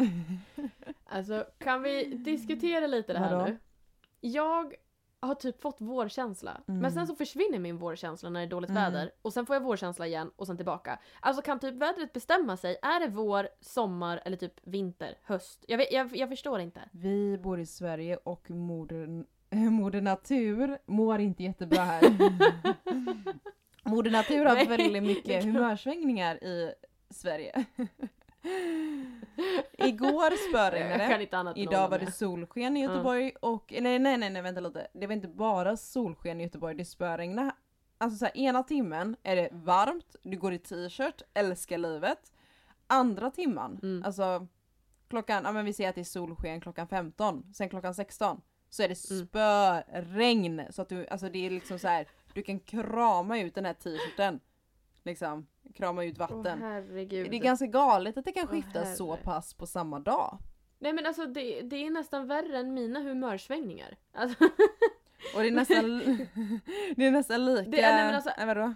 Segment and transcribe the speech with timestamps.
[1.04, 3.44] Alltså kan vi diskutera lite det här Vadå?
[3.44, 3.58] nu?
[4.20, 4.74] Jag
[5.20, 6.60] har typ fått vårkänsla.
[6.68, 6.80] Mm.
[6.80, 8.82] Men sen så försvinner min vårkänsla när det är dåligt Mm.
[8.92, 9.10] väder.
[9.22, 10.98] Och sen får jag vårkänsla igen och sen tillbaka.
[11.20, 12.76] Alltså kan typ vädret bestämma sig?
[12.82, 15.64] Är det vår, sommar eller typ vinter, höst?
[15.68, 16.80] Jag, vet, jag, jag förstår inte.
[16.92, 19.24] Vi bor i Sverige och moder,
[19.70, 22.02] moder natur mår inte jättebra här.
[23.84, 26.74] moder natur har Nej, väldigt mycket humörsvängningar i
[27.10, 27.64] Sverige.
[29.78, 31.04] Igår spöregnade.
[31.04, 34.86] än Idag var det solsken i Göteborg och, nej nej nej nej vänta lite.
[34.92, 37.52] Det var inte bara solsken i Göteborg, det spöregnade.
[37.98, 42.32] Alltså så här, ena timmen är det varmt, du går i t-shirt, älskar livet.
[42.86, 44.02] Andra timman, Mm.
[44.06, 44.46] alltså
[45.08, 48.82] klockan, ja men vi säger att det är solsken klockan 15, sen klockan 16 så
[48.82, 49.26] är det Mm.
[49.26, 50.62] spöregn.
[50.70, 53.74] Så att du, alltså det är liksom så här, du kan krama ut den här
[53.74, 54.40] t-shirten.
[55.04, 56.58] Liksom, krama ut Åh vatten.
[56.62, 57.30] herregud.
[57.30, 59.22] det är ganska galet att det kan Åh, skifta så herre.
[59.24, 60.38] pass på samma dag.
[60.78, 63.96] Nej men alltså det, det är nästan värre än mina humörsvängningar.
[64.12, 64.44] Alltså,
[65.34, 65.98] Och det är nästan,
[66.96, 67.70] det är nästan lika...
[67.70, 68.74] Det nej, men alltså- nej, vadå?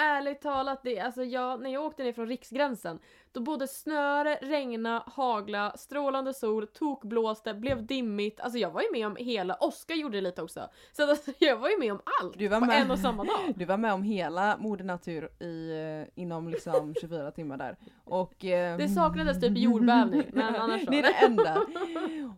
[0.00, 2.98] Ärligt talat, det, alltså jag, när jag åkte ner från riksgränsen
[3.32, 8.40] då både snöre, regna, hagla, strålande sol, tokblåste, blev dimmigt.
[8.40, 10.68] Alltså jag var ju med om hela, Oskar gjorde det lite också.
[10.92, 12.82] Så alltså, jag var ju med om allt Du var på med.
[12.82, 13.40] en och samma dag.
[13.56, 15.70] Du var med om hela Moder Natur i,
[16.06, 17.76] eh, inom liksom 24 timmar där.
[18.04, 20.90] Och, eh, Det saknades typ jordbävning, men annars så.
[20.90, 21.66] Det är det enda.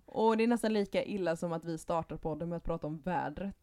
[0.07, 2.99] Och det är nästan lika illa som att vi startar podden med att prata om
[3.05, 3.57] vädret.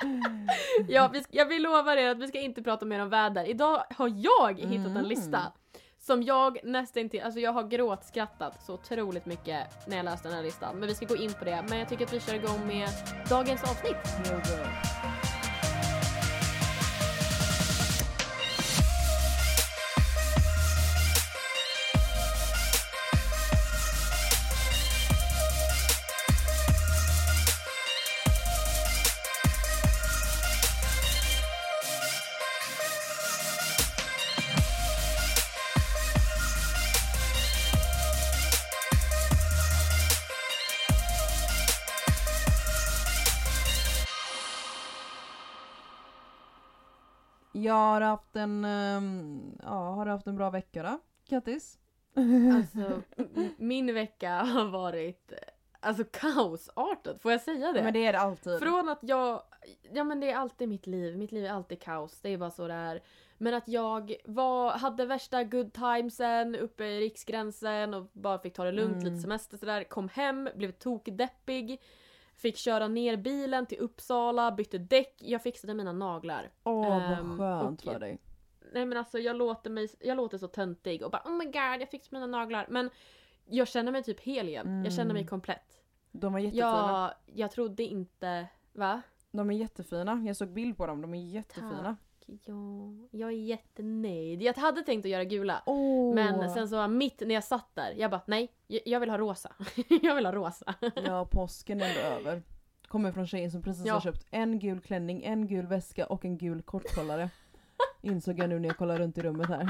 [0.88, 3.44] Ja, vi, jag vill lova er att vi ska inte prata mer om väder.
[3.48, 5.04] Idag har jag hittat en Mm.
[5.04, 5.52] lista
[5.98, 10.36] som jag nästan till, alltså jag har gråtskrattat så otroligt mycket när jag läste den
[10.36, 10.76] här listan.
[10.76, 11.64] Men vi ska gå in på det.
[11.68, 12.88] Men jag tycker att vi kör igång med
[13.28, 14.06] dagens avsnitt.
[14.26, 15.19] Here
[48.10, 50.98] haft en, ehm, ja, har du haft en bra vecka då?
[51.28, 51.78] Kattis?
[52.54, 53.02] Alltså,
[53.56, 55.32] min vecka har varit
[55.80, 57.82] alltså kaosartad, får jag säga det?
[57.82, 58.58] Men det är det alltid.
[58.58, 59.42] Från att jag,
[59.92, 62.50] ja men det är alltid mitt liv, mitt liv är alltid kaos, det är bara
[62.50, 63.02] så det är.
[63.38, 68.64] Men att jag var, hade värsta good timesen uppe i riksgränsen och bara fick ta
[68.64, 69.04] det lugnt, Mm.
[69.04, 69.84] lite semester sådär.
[69.84, 71.80] Kom hem, blev tokdeppig.
[72.40, 76.50] Fick köra ner bilen till Uppsala, bytte däck, jag fixade mina naglar.
[76.64, 78.18] Åh vad Ehm, skönt och- för dig.
[78.72, 81.80] Nej men alltså jag låter, mig, jag låter så töntig och bara oh my god
[81.80, 82.66] jag fixade mina naglar.
[82.70, 82.90] Men
[83.44, 85.28] jag känner mig typ hel igen, jag känner mig Mm.
[85.28, 85.80] komplett.
[86.12, 87.14] De var jättefina.
[87.26, 89.02] Jag, jag trodde inte, va?
[89.30, 90.22] De är jättefina.
[90.26, 91.00] Jag såg bild på dem.
[91.02, 91.96] De är jättefina.
[92.44, 94.42] Ja, jag är jättenöjd.
[94.42, 95.62] Jag hade tänkt att göra gula.
[95.66, 96.14] Åh.
[96.14, 99.18] Men sen så mitt när jag satt där, jag bara nej, jag jag vill ha
[99.18, 99.52] rosa.
[100.02, 100.74] jag vill ha rosa.
[101.06, 102.42] Ja, påsken är ändå över.
[102.88, 103.92] Kommer från tjejen som precis Ja.
[103.94, 107.30] har köpt en gul klänning, en gul väska och en gul kortkollare.
[108.02, 109.66] Insåg jag nu när jag kollar runt i rummet här.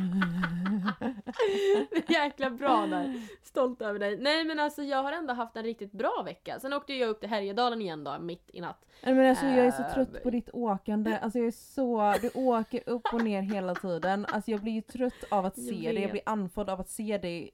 [2.13, 3.23] Jäkla bra där.
[3.43, 4.19] Stolt över dig.
[4.21, 6.61] Nej men alltså jag har ändå haft en riktigt bra vecka.
[6.61, 8.87] Sen åkte jag upp till Härjedalen igen då, mitt i natt.
[9.03, 11.19] Nej men alltså jag är så trött på ditt åkande.
[11.19, 14.27] Alltså jag är så, du åker upp och ner hela tiden.
[14.27, 16.03] Alltså jag blir ju trött av att Jag se dig.
[16.03, 17.51] Jag blir andfådd av att se dig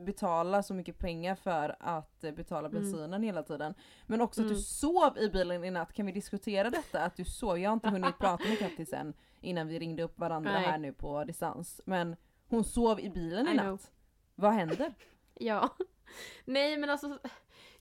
[0.00, 2.82] betala så mycket pengar för att eh, betala Mm.
[2.82, 3.74] bensinen hela tiden.
[4.06, 4.54] Men också att Mm.
[4.56, 5.92] du sov i bilen i natt.
[5.92, 7.02] Kan vi diskutera detta?
[7.04, 7.58] Att du sov?
[7.58, 10.62] Jag har inte hunnit prata med Kattis än innan vi ringde upp varandra Nej.
[10.62, 11.80] här nu på distans.
[11.84, 12.16] Men
[12.48, 13.90] hon sov i bilen i natt.
[14.34, 14.94] Vad händer?
[15.42, 15.68] Ja.
[16.44, 17.18] Nej men alltså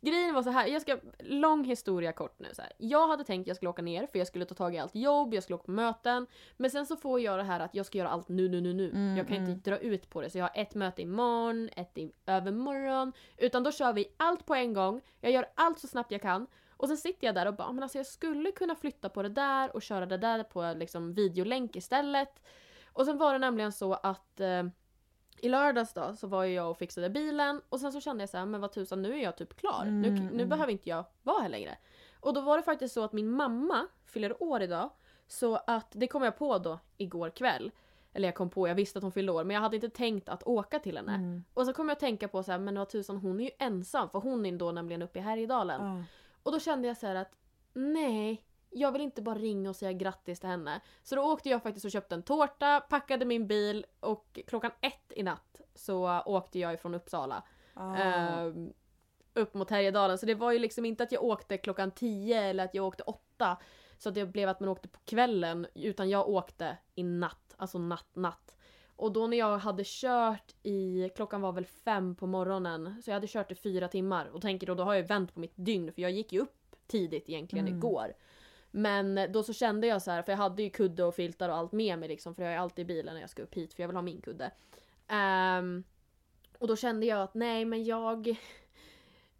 [0.01, 2.71] Grejen var så här, jag ska, lång historia kort nu så här.
[2.77, 4.95] Jag hade tänkt att jag skulle åka ner för jag skulle ta tag i allt
[4.95, 6.27] jobb, jag skulle åka på möten.
[6.57, 8.73] Men sen så får jag det här att jag ska göra allt nu, nu, nu,
[8.73, 8.89] nu.
[8.89, 9.49] Mm, jag kan mm.
[9.49, 10.29] inte dra ut på det.
[10.29, 13.13] Så jag har ett möte imorgon, ett i övermorgon.
[13.37, 15.01] Utan då kör vi allt på en gång.
[15.21, 16.47] Jag gör allt så snabbt jag kan.
[16.69, 19.23] Och sen sitter jag där och bara, "Ah, men alltså jag skulle kunna flytta på
[19.23, 22.41] det där och köra det där på liksom videolänk istället.
[22.93, 24.63] Och sen var det nämligen så att eh,
[25.45, 28.37] i lördags då så var jag och fixade bilen och sen så kände jag så
[28.37, 29.85] här, men vad tusan nu är jag typ klar.
[29.85, 30.49] nu, Mm, nu mm.
[30.49, 31.77] behöver inte jag vara här längre.
[32.19, 34.89] Och då var det faktiskt så att min mamma fyller år idag.
[35.27, 37.71] Så att det kom jag på då igår kväll.
[38.13, 40.29] Eller jag kom på, jag visste att hon fyllde år men jag hade inte tänkt
[40.29, 41.15] att åka till henne.
[41.15, 41.43] Mm.
[41.53, 43.51] Och så kom jag att tänka på så här, men vad tusan hon är ju
[43.59, 45.81] ensam för hon är då nämligen uppe i Härjedalen.
[45.81, 46.03] Ah.
[46.43, 47.31] Och då kände jag så här att
[47.73, 50.81] nej, jag vill inte bara ringa och säga grattis till henne.
[51.03, 55.11] Så då åkte jag faktiskt och köpte en tårta, packade min bil och klockan ett
[55.15, 57.43] i natt så åkte jag ifrån Uppsala.
[57.73, 57.95] Ah.
[57.95, 58.73] ehm,
[59.33, 60.17] upp mot Härjedalen.
[60.17, 63.03] Så det var ju liksom inte att jag åkte klockan 10 eller att jag åkte
[63.03, 63.57] 8.
[63.97, 65.67] Så att det blev att man åkte på kvällen.
[65.75, 67.55] Utan jag åkte i natt.
[67.57, 68.57] Alltså natt, natt.
[68.95, 73.01] Och då när jag hade kört i, klockan var väl fem på morgonen.
[73.03, 74.25] Så jag hade kört i fyra timmar.
[74.25, 75.93] Och tänker då, då har jag vänt på mitt dygn.
[75.93, 77.77] För jag gick ju upp tidigt egentligen Mm.
[77.77, 78.13] igår.
[78.71, 81.55] Men då så kände jag så här, för jag hade ju kudde och filtar och
[81.55, 82.35] allt med mig liksom.
[82.35, 84.01] För jag har ju alltid bilen när jag ska upp hit för jag vill ha
[84.01, 84.51] min kudde.
[85.07, 85.83] Ehm,
[86.59, 88.37] och då kände jag att nej men jag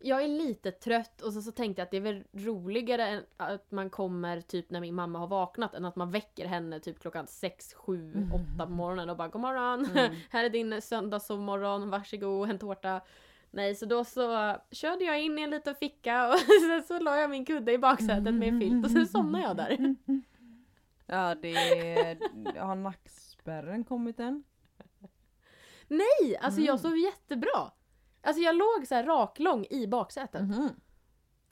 [0.01, 3.71] jag är lite trött och så, så tänkte jag att det är väl roligare att
[3.71, 7.27] man kommer typ när min mamma har vaknat än att man väcker henne typ klockan
[7.27, 10.15] 6, 7, 8 på morgonen och bara god morgon, Mm.
[10.29, 13.01] här är din söndagssovmorgon, varsågod, en tårta.
[13.51, 17.17] Nej, så då så körde jag in i en liten ficka och sen så la
[17.17, 19.95] jag min kudde i baksätet med en filt och sen somnade jag där.
[21.11, 21.53] Ja det
[21.97, 22.17] är,
[22.59, 24.43] har nackspärren kommit än?
[25.87, 26.77] Nej, alltså jag Mm.
[26.77, 27.71] sov jättebra.
[28.21, 30.41] Alltså jag låg så här raklång i baksätet.
[30.41, 30.69] Mhm.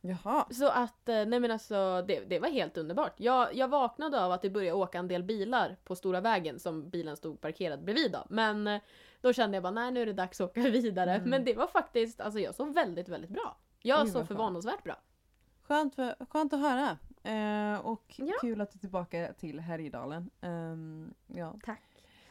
[0.02, 0.46] Jaha.
[0.52, 3.14] Så att, eh, nej men alltså det, det var helt underbart.
[3.20, 6.90] Jag, jag vaknade av att det började åka en del bilar på stora vägen som
[6.90, 8.26] bilen stod parkerad bredvid då.
[8.30, 8.82] Men eh,
[9.22, 11.14] då kände jag bara nej nu är det dags att åka vidare.
[11.16, 11.30] Mm.
[11.30, 13.58] Men det var faktiskt, alltså jag sov väldigt väldigt bra.
[13.82, 14.28] Jag Oj, skönt.
[14.28, 14.96] förvånansvärt bra.
[15.62, 16.98] Skönt, för, skönt att höra.
[17.24, 18.34] Eh, och Ja.
[18.42, 20.30] kul att du är tillbaka till Härjedalen.
[20.42, 21.56] Ehm, ja.
[21.64, 21.82] Tack.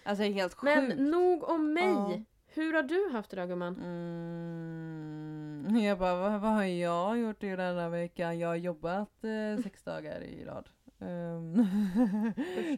[0.04, 0.98] Alltså helt Men sjukt.
[1.00, 1.84] nog om mig.
[1.92, 2.20] Ja.
[2.46, 3.76] Hur har du haft det då gumman?
[3.76, 8.38] Mm, jag bara, vad, vad har jag gjort i denna veckan?
[8.38, 10.68] Jag har jobbat eh, sex dagar i rad.
[10.98, 11.66] Um,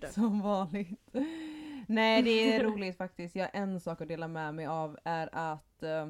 [0.11, 1.11] som vanligt.
[1.89, 3.37] Nej det är roligt faktiskt.
[3.37, 6.09] Jag har en sak att dela med mig av är att eh,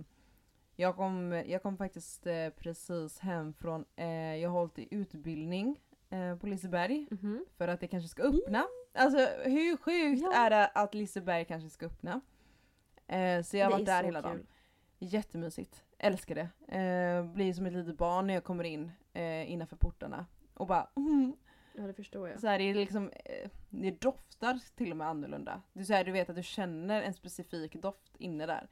[0.77, 5.81] jag, kom, jag kom faktiskt eh, precis hem från, eh, jag har hållit i utbildning
[6.11, 7.45] eh, på Liseberg Mhm.
[7.57, 8.65] för att det kanske ska öppna.
[8.95, 10.33] Alltså hur sjukt Ja.
[10.35, 12.21] är det att Liseberg kanske ska öppna?
[13.07, 14.31] Eh, så jag har varit är där hela kul.
[14.31, 14.47] dagen.
[14.99, 15.85] Jättemysigt.
[15.99, 16.77] Älskar det.
[16.79, 18.91] Eh, blir som ett litet barn när jag kommer in
[19.47, 20.27] innanför portarna.
[20.55, 21.37] Och bara mm.
[21.79, 22.41] Ja det förstår jag.
[22.41, 25.63] så här, det är liksom, eh, det doftar till och med annorlunda.
[25.73, 28.69] Det är så här, du vet att du känner en specifik doft inne där.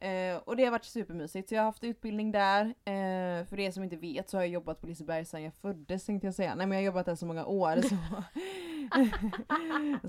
[0.00, 1.48] Eh, och det har varit supermysigt.
[1.48, 2.64] Så jag har haft utbildning där.
[2.64, 6.06] Eh, för er som inte vet så har jag jobbat på Liseberg sedan jag föddes
[6.06, 6.54] tänkte jag säga.
[6.54, 7.76] Nej men jag har jobbat där så många år.
[7.82, 7.96] Så,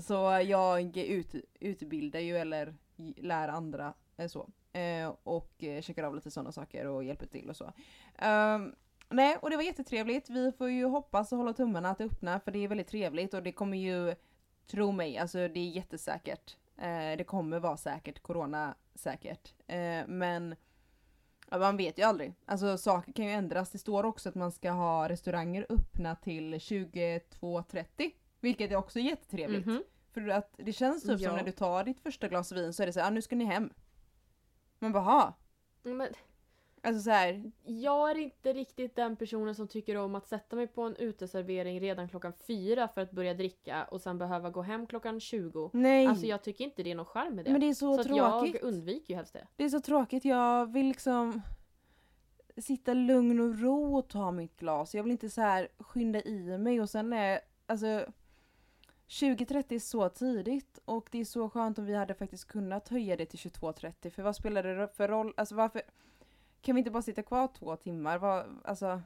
[0.00, 0.14] så
[0.46, 2.74] jag ut, utbildar ju eller
[3.16, 4.48] lär andra eh, så.
[4.72, 7.72] Eh, och eh, checkar av lite sådana saker och hjälper till och så.
[8.18, 8.74] Ehm,
[9.12, 10.30] nej, och det var jättetrevligt.
[10.30, 13.34] Vi får ju hoppas och hålla tummarna att det öppnar för det är väldigt trevligt
[13.34, 14.14] och det kommer ju,
[14.66, 16.56] tro mig, alltså det är jättesäkert.
[16.76, 19.54] Eh, det kommer vara säkert, corona säkert.
[19.66, 20.56] Eh, men
[21.50, 22.34] ja, man vet ju aldrig.
[22.46, 23.70] Alltså saker kan ju ändras.
[23.70, 28.10] Det står också att man ska ha restauranger öppna till 22.30.
[28.40, 29.66] Vilket är också jättetrevligt.
[29.66, 29.82] Mhm.
[30.12, 31.28] För att det känns typ Ja.
[31.28, 33.22] som när du tar ditt första glas vin så är det så här, ah, nu
[33.22, 33.70] ska ni hem.
[34.78, 35.34] Man bara, "Ha."
[35.82, 36.08] Men
[36.84, 40.66] Alltså så här, jag är inte riktigt den personen som tycker om att sätta mig
[40.66, 44.86] på en uteservering redan klockan fyra för att börja dricka och sen behöva gå hem
[44.86, 45.70] klockan 20.
[45.72, 46.06] nej.
[46.06, 47.50] Alltså jag tycker inte det är någon charm med det.
[47.50, 48.62] men det är så, så att jag tråkigt.
[48.62, 49.46] undviker ju helst det.
[49.56, 51.42] Det är så tråkigt, jag vill liksom
[52.56, 54.94] sitta lugn och ro och ta mitt glas.
[54.94, 57.86] Jag vill inte så här skynda i mig och sen är alltså
[59.08, 63.16] 20.30 är så tidigt och det är så skönt om vi hade faktiskt kunnat höja
[63.16, 65.34] det till 22.30 för vad spelar det för roll?
[65.36, 65.82] Alltså varför
[66.62, 68.18] kan vi inte bara sitta kvar två timmar?
[68.18, 69.02] Vad, alltså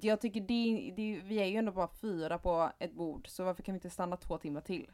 [0.00, 3.62] jag tycker det, det, vi är ju ändå bara fyra på ett bord så varför
[3.62, 4.90] kan vi inte stanna två timmar till?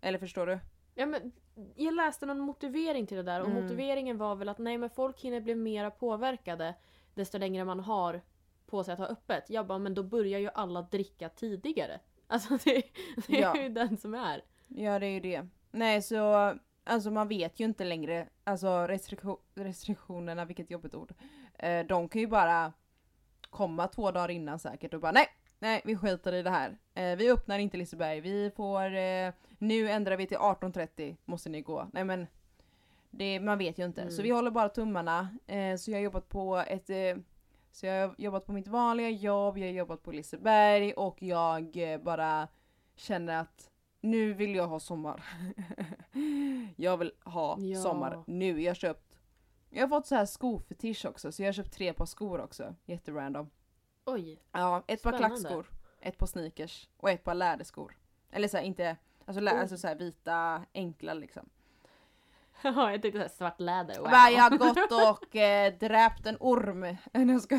[0.00, 0.58] Eller förstår du?
[0.94, 1.32] Ja, men
[1.76, 3.62] jag läste någon motivering till det där och Mm.
[3.62, 6.74] motiveringen var väl att nej men folk hinner bli mera påverkade
[7.14, 8.20] desto längre man har
[8.66, 9.50] på sig att ha öppet.
[9.50, 12.00] Jag bara men då börjar ju alla dricka tidigare.
[12.26, 12.82] Alltså det,
[13.26, 13.62] det är Ja.
[13.62, 14.44] ju den som är.
[14.68, 15.46] Ja det är ju det.
[15.70, 16.54] Nej så
[16.86, 21.12] alltså man vet ju inte längre, alltså restriktion, restriktionerna, vilket jobbigt ord.
[21.58, 22.72] Eh, de kan ju bara
[23.50, 25.28] komma två dagar innan säkert och bara nej,
[25.58, 26.78] nej vi skiter i det här.
[26.94, 31.60] Eh, vi öppnar inte Liseberg, vi får, eh, nu ändrar vi till 18.30 måste ni
[31.60, 31.88] gå.
[31.92, 32.26] Nej men
[33.10, 34.00] det, man vet ju inte.
[34.00, 34.12] Mm.
[34.12, 35.28] Så vi håller bara tummarna.
[35.46, 37.16] Eh, så jag har jobbat på ett eh,
[37.76, 41.92] så jag har jobbat på mitt vanliga jobb, jag har jobbat på Liseberg och jag
[41.92, 42.48] eh, bara
[42.94, 45.24] känner att nu vill jag ha sommar.
[46.76, 47.80] jag vill ha Ja.
[47.82, 48.62] sommar nu.
[48.62, 49.02] Jag har köpt
[49.70, 52.74] jag har fått så här skofetisch också så jag har köpt tre par skor också.
[52.84, 53.50] Jätterandom.
[54.04, 54.38] Oj.
[54.52, 55.36] Ja, ett par Spännande.
[55.40, 55.66] klackskor,
[56.00, 57.96] ett par sneakers och ett par läderskor.
[58.30, 59.58] Eller så här, inte, alltså, lä- Oj.
[59.60, 61.48] alltså så här, vita enkla liksom.
[62.62, 63.94] Ja, jag tänkte såhär svart läder.
[63.98, 64.04] Wow.
[64.04, 64.12] Wow.
[64.12, 64.92] Jag har gått
[65.26, 66.80] och eh, dräpt en orm.
[67.12, 67.56] Nej, jag ska...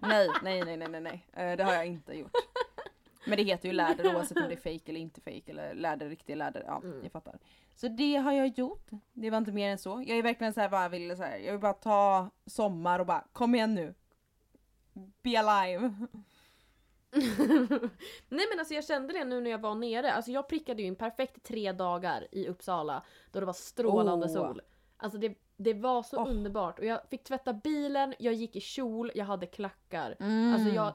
[0.00, 1.26] nej, nej, nej, nej, nej, nej.
[1.32, 2.32] Eh, det har jag inte gjort.
[3.26, 6.08] Men det heter ju läder oavsett om det är fake eller inte fake eller läder,
[6.08, 6.64] riktiga läder.
[6.66, 7.00] Ja, Mm.
[7.00, 7.38] ni fattar.
[7.74, 8.88] Så det har jag gjort.
[9.12, 10.04] Det var inte mer än så.
[10.06, 13.06] Jag är verkligen så här bara vill så här, jag vill bara ta sommar och
[13.06, 13.94] bara kom igen nu.
[15.22, 15.94] Be alive.
[18.28, 20.12] Nej men alltså jag kände det nu när jag var nere.
[20.12, 23.02] Alltså jag prickade ju in perfekt tre dagar i Uppsala
[23.32, 24.32] då det var strålande Åh.
[24.32, 24.60] sol.
[24.96, 26.30] Alltså det, det var så Åh.
[26.30, 26.78] underbart.
[26.78, 30.16] Och jag fick tvätta bilen, jag gick i kjol, jag hade klackar.
[30.20, 30.54] Mm.
[30.54, 30.94] Alltså jag,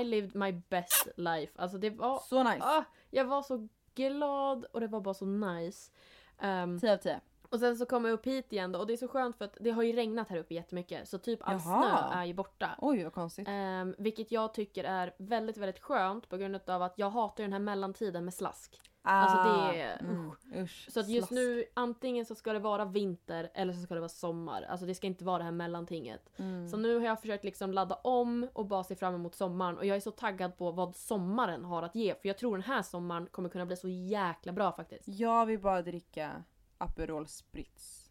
[0.00, 1.52] I lived my best life.
[1.56, 2.62] Alltså det var, Så nice.
[2.64, 5.90] ah, jag var så glad och det var bara så nice.
[6.38, 7.20] Ehm, 10 av 10.
[7.48, 9.44] och sen så kom jag upp hit igen då och det är så skönt för
[9.44, 12.08] att det har ju regnat här uppe jättemycket så typ all Jaha.
[12.10, 12.70] snö är ju borta.
[12.78, 13.48] Oj vad konstigt.
[13.48, 17.52] Ehm, vilket jag tycker är väldigt, väldigt skönt på grund av att jag hatar den
[17.52, 18.80] här mellantiden med slask.
[19.02, 19.36] Alltså
[19.72, 20.86] det är- mm, usch.
[20.90, 21.40] Så att just slask.
[21.40, 24.62] nu antingen så ska det vara vinter eller så ska det vara sommar.
[24.62, 26.30] Alltså det ska inte vara det här mellantinget.
[26.38, 26.68] Mm.
[26.68, 29.86] Så nu har jag försökt liksom ladda om och bara se fram emot sommaren och
[29.86, 32.82] jag är så taggad på vad sommaren har att ge för jag tror den här
[32.82, 35.08] sommaren kommer kunna bli så jäkla bra faktiskt.
[35.08, 36.44] Jag vill bara dricka
[36.78, 38.10] Aperol Spritz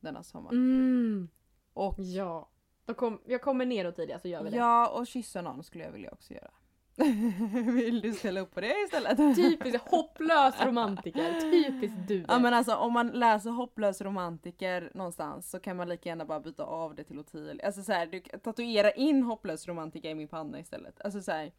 [0.00, 0.52] denna sommar.
[0.52, 1.28] Mm.
[1.72, 2.50] Och Ja.
[2.86, 4.56] Då kom, jag kommer neråt i det så gör vi det.
[4.56, 6.50] ja, och kyssa någon skulle jag vilja också göra.
[7.72, 9.36] vill du ställa upp på det istället?
[9.36, 11.40] Typiskt hopplös romantiker.
[11.40, 12.24] Typiskt du.
[12.28, 16.40] Ja men alltså om man läser hopplös romantiker någonstans så kan man lika gärna bara
[16.40, 17.66] byta av det till Ottilia.
[17.66, 21.00] Alltså såhär, du tatuera in hopplös romantiker i min panna istället.
[21.04, 21.52] Alltså såhär, ja,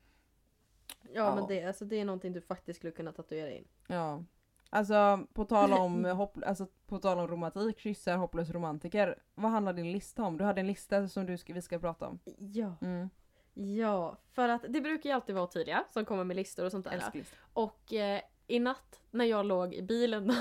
[1.13, 1.36] ja.
[1.36, 3.68] men det, alltså, det är någonting du faktiskt skulle kunna tatuera in.
[3.88, 4.24] ja.
[4.70, 9.20] Alltså på tal om, hopp, alltså, på tal om romantik, kyssar, hopplös romantiker.
[9.36, 10.38] Vad handlar din lista om?
[10.38, 12.20] Du hade en lista som du ska, vi ska prata om.
[12.38, 12.75] Ja.
[12.82, 13.10] Mm.
[13.55, 16.85] Ja, för att det brukar ju alltid vara Ottilia som kommer med listor och sånt
[16.85, 17.25] där.
[17.53, 20.33] Och eh, i natt när jag låg i bilen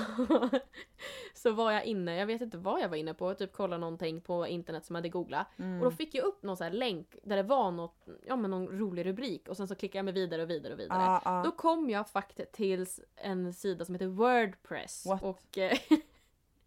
[1.34, 4.20] så var jag inne, jag vet inte vad jag var inne på, typ kolla någonting
[4.20, 5.46] på internet som jag hade googlat.
[5.58, 5.78] Mm.
[5.78, 8.50] Och då fick jag upp någon sån här länk där det var något, ja men
[8.50, 11.02] någon rolig rubrik och sen så klickade jag mig vidare och vidare och vidare.
[11.02, 11.42] Ah, ah.
[11.42, 15.06] Då kom jag faktiskt till en sida som heter Wordpress.
[15.06, 15.22] What?
[15.22, 15.78] Och eh,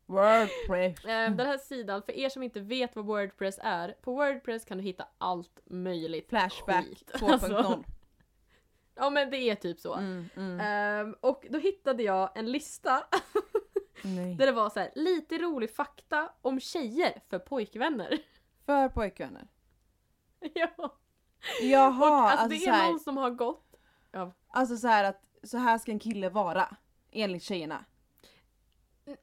[0.08, 1.06] Wordpress.
[1.06, 4.78] eh, den här sidan, för er som inte vet vad Wordpress är, på Wordpress kan
[4.78, 7.12] du hitta allt möjligt Flashback skit.
[7.14, 7.32] 2.0.
[7.32, 7.84] Alltså,
[8.96, 9.94] ja men det är typ så.
[9.94, 10.60] Mm, mm.
[10.60, 13.04] Ehm, och då hittade jag en lista
[14.38, 18.18] där det var så här, lite rolig fakta om tjejer för pojkvänner.
[18.66, 19.48] För pojkvänner.
[20.54, 20.98] ja.
[21.62, 23.76] Jaha, och, alltså, alltså, det är här, någon som har gått.
[24.12, 24.34] Ja.
[24.48, 26.76] alltså så här att så här ska en kille vara.
[27.12, 27.86] Enligt tjejerna.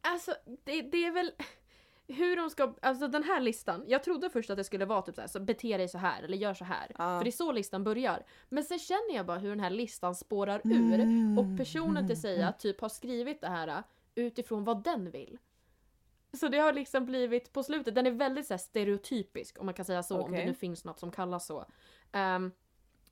[0.01, 1.33] Alltså det, det är väl
[2.07, 5.15] hur de ska, alltså den här listan, jag trodde först att det skulle vara typ
[5.15, 6.87] så här, så bete dig så här eller gör så här.
[6.89, 7.19] Ja.
[7.19, 8.25] För det är så listan börjar.
[8.49, 11.39] Men sen känner jag bara hur den här listan spårar ur Mm.
[11.39, 13.83] och personen till säga typ har skrivit det här
[14.15, 15.39] utifrån vad den vill.
[16.33, 19.85] Så det har liksom blivit på slutet, den är väldigt så stereotypisk om man kan
[19.85, 21.65] säga så, om det nu finns något som kallas så.
[22.13, 22.53] Ehm,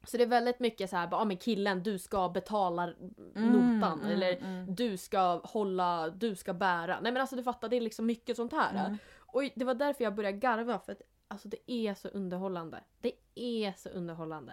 [0.04, 2.86] så det är väldigt mycket så här, ja men killen du ska betala
[3.34, 4.74] notan Mm, eller mm.
[4.74, 7.00] du ska hålla, du ska bära.
[7.00, 8.86] Nej men alltså du fattar, det är liksom mycket sånt här.
[8.86, 8.98] Mm.
[9.18, 12.80] Och det var därför jag började garva för att alltså det är så underhållande.
[13.00, 14.52] Det är så underhållande.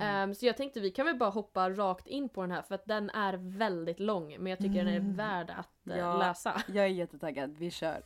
[0.00, 2.74] Ehm, så jag tänkte vi kan väl bara hoppa rakt in på den här för
[2.74, 5.16] att den är väldigt lång men jag tycker den är Mm.
[5.16, 6.16] värd att eh, Ja.
[6.18, 6.62] läsa.
[6.66, 8.02] Jag är jättetaggad, vi kör.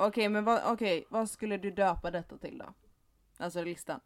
[0.00, 2.74] Okej men vad, okej, vad skulle du döpa detta till då?
[3.36, 4.00] Alltså listan.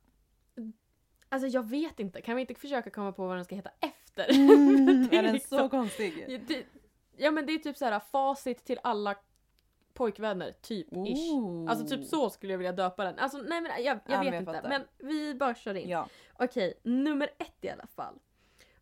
[1.29, 4.31] Alltså jag vet inte, kan vi inte försöka komma på vad den ska heta efter?
[4.31, 6.25] Mm, Det är den liksom- så konstig?
[6.29, 6.67] Ja, det,
[7.17, 9.15] ja men det är typ så här facit till alla
[9.95, 11.33] pojkvänner, typ ish.
[11.33, 11.71] Ooh.
[11.71, 13.19] Alltså typ så skulle jag vilja döpa den.
[13.19, 14.53] Alltså nej men jag, jag Ja, men vet jag inte.
[14.53, 14.69] fattar.
[14.69, 15.89] Men vi bara kör in.
[15.89, 16.09] Ja.
[16.39, 18.19] Okej, nummer ett i alla fall.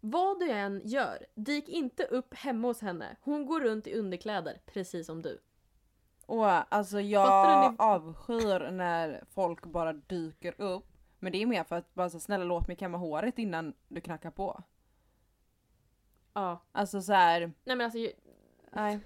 [0.01, 3.17] Vad du än gör, dyk inte upp hemma hos henne.
[3.21, 5.41] Hon går runt i underkläder, precis som du.
[6.31, 10.87] Och alltså jag avskyr när folk bara dyker upp.
[11.19, 14.01] Men det är mer för att bara så snälla låt mig kamma håret innan du
[14.01, 14.63] knackar på.
[16.33, 16.63] Ja.
[16.73, 17.41] Alltså så här.
[17.41, 18.13] Nej men alltså, ju-
[18.73, 19.01] nej.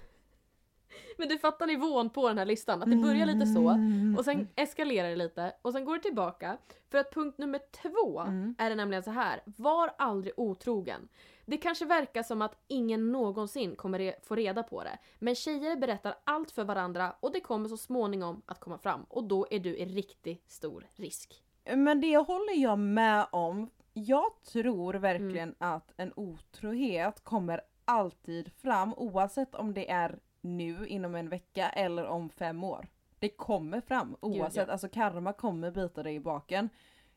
[1.17, 2.83] men du fattar nivån på den här listan.
[2.83, 4.15] Att det börjar lite så, Mm.
[4.17, 6.57] och sen eskalerar det lite, och sen går det tillbaka.
[6.91, 8.55] För att punkt nummer två Mm.
[8.57, 9.41] är det nämligen så här.
[9.45, 11.07] Var aldrig otrogen.
[11.45, 14.97] Det kanske verkar som att ingen någonsin kommer re- få reda på det.
[15.19, 19.03] Men tjejer berättar allt för varandra och det kommer så småningom att komma fram.
[19.09, 21.43] Och då är du i riktigt stor risk.
[21.75, 23.69] Men det håller jag med om.
[23.93, 25.55] Jag tror verkligen Mm.
[25.59, 32.05] att en otrohet kommer alltid fram oavsett om det är nu inom en vecka eller
[32.05, 32.87] om fem år.
[33.19, 34.71] Det kommer fram oavsett, ja.
[34.71, 36.69] alltså karma kommer bita dig i baken.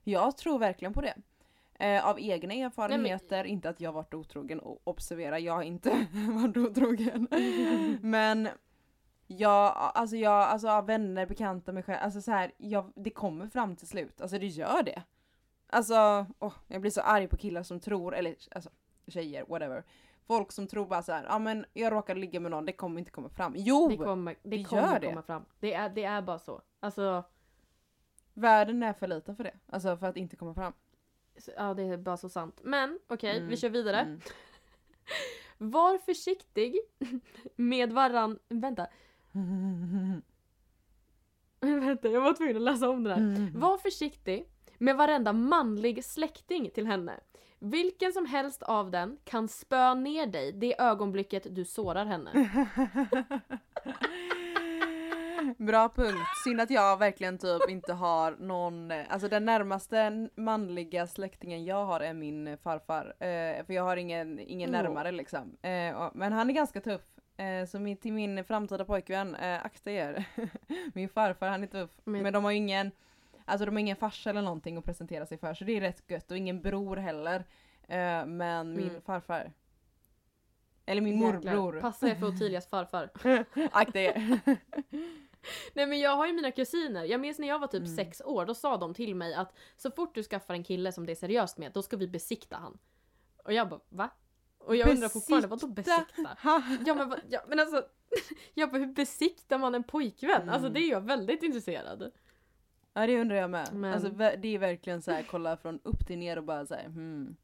[0.05, 1.15] Jag tror verkligen på det.
[1.81, 6.57] Eh, av egna erfarenheter, inte att jag varit otrogen och observera, jag har inte varit
[6.57, 7.29] otrogen.
[8.03, 8.49] Men
[9.27, 13.47] jag, alltså jag, alltså av vänner, bekanta, mig själv, alltså så här, jag, det kommer
[13.47, 14.21] fram till slut.
[14.21, 15.03] Alltså det gör det.
[15.67, 18.71] Alltså, åh, jag blir så arg på killar som tror, eller alltså
[19.07, 19.85] tjejer, whatever.
[20.29, 22.73] Folk som tror bara så här, ja ah, men jag råkar ligga med någon, det
[22.73, 23.53] kommer inte komma fram.
[23.57, 23.89] Jo!
[23.89, 25.07] Det kommer, det det kommer gör det.
[25.09, 25.45] komma fram.
[25.61, 26.63] Det är, det är bara så.
[26.81, 27.25] Alltså,
[28.35, 29.55] Världen är för liten för det.
[29.67, 30.73] Alltså för att inte komma fram.
[31.39, 32.61] så- ja det är bara så sant.
[32.65, 34.01] Men okej, Mm, vi kör vidare.
[34.01, 34.21] Mm.
[35.59, 36.79] Var försiktig
[37.57, 38.39] med varann...
[38.49, 38.87] Vänta,
[41.61, 43.37] vänta jag var tvungen att läsa om den här.
[43.43, 43.61] Mm.
[43.61, 47.21] Var försiktig med varenda manlig släkting till henne.
[47.59, 52.31] Vilken som helst av den kan spö ner dig det ögonblicket du sårar henne.
[55.59, 56.19] Bra punkt.
[56.45, 62.01] Synd att jag verkligen typ inte har någon, alltså den närmaste manliga släktingen jag har
[62.01, 63.07] är min farfar.
[63.19, 64.83] Eh, för jag har ingen, ingen Åh.
[64.83, 65.57] närmare liksom.
[65.63, 67.03] Eh, och- men han är ganska tuff.
[67.37, 70.25] Eh, så min, till min framtida pojkvän, eh, akta er.
[70.95, 71.91] min farfar han är tuff.
[72.05, 72.91] Men- Men, de har ingen,
[73.49, 76.03] alltså de har ingen farsa eller någonting att presentera sig för så det är rätt
[76.11, 77.45] gött och ingen bror heller.
[77.89, 79.03] Eh, men min Mm.
[79.03, 79.53] farfar.
[80.87, 81.57] Eller min Jäklar.
[81.57, 81.81] morbror.
[81.81, 83.11] Passa er för Ottilias farfar.
[83.73, 84.41] Akta er.
[85.75, 87.97] Nej men jag har ju mina kusiner, jag minns när jag var typ Mm.
[87.97, 91.07] sex år, då sa de till mig att så fort du skaffar en kille som
[91.07, 92.79] det är seriöst med, då ska vi besikta han.
[93.45, 94.11] Och jag bara va?
[94.59, 96.37] Och jag undrar fortfarande, vadå besikta?
[96.45, 97.83] Ja men, ja, men alltså,
[98.55, 100.43] jag bara hur besiktar man en pojkvän?
[100.43, 100.55] Mm.
[100.55, 102.13] Alltså det är jag väldigt intresserad.
[102.93, 103.69] Ja det undrar jag med.
[103.75, 106.75] Men- Alltså, det är verkligen så här kolla från upp till ner och bara så
[106.75, 107.37] här, hmm.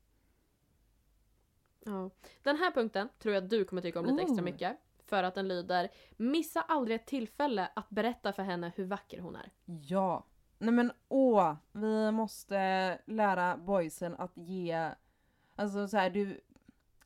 [1.84, 2.10] Ja.
[2.42, 4.44] Den här punkten tror jag att du kommer tycka om lite extra Oh.
[4.44, 4.76] mycket.
[5.04, 9.36] För att den lyder Missa aldrig ett tillfälle att berätta för henne hur vacker hon
[9.36, 9.50] är.
[9.64, 10.26] Ja.
[10.58, 14.90] Nej men åh, vi måste lära boysen att ge,
[15.56, 16.40] alltså så här, du,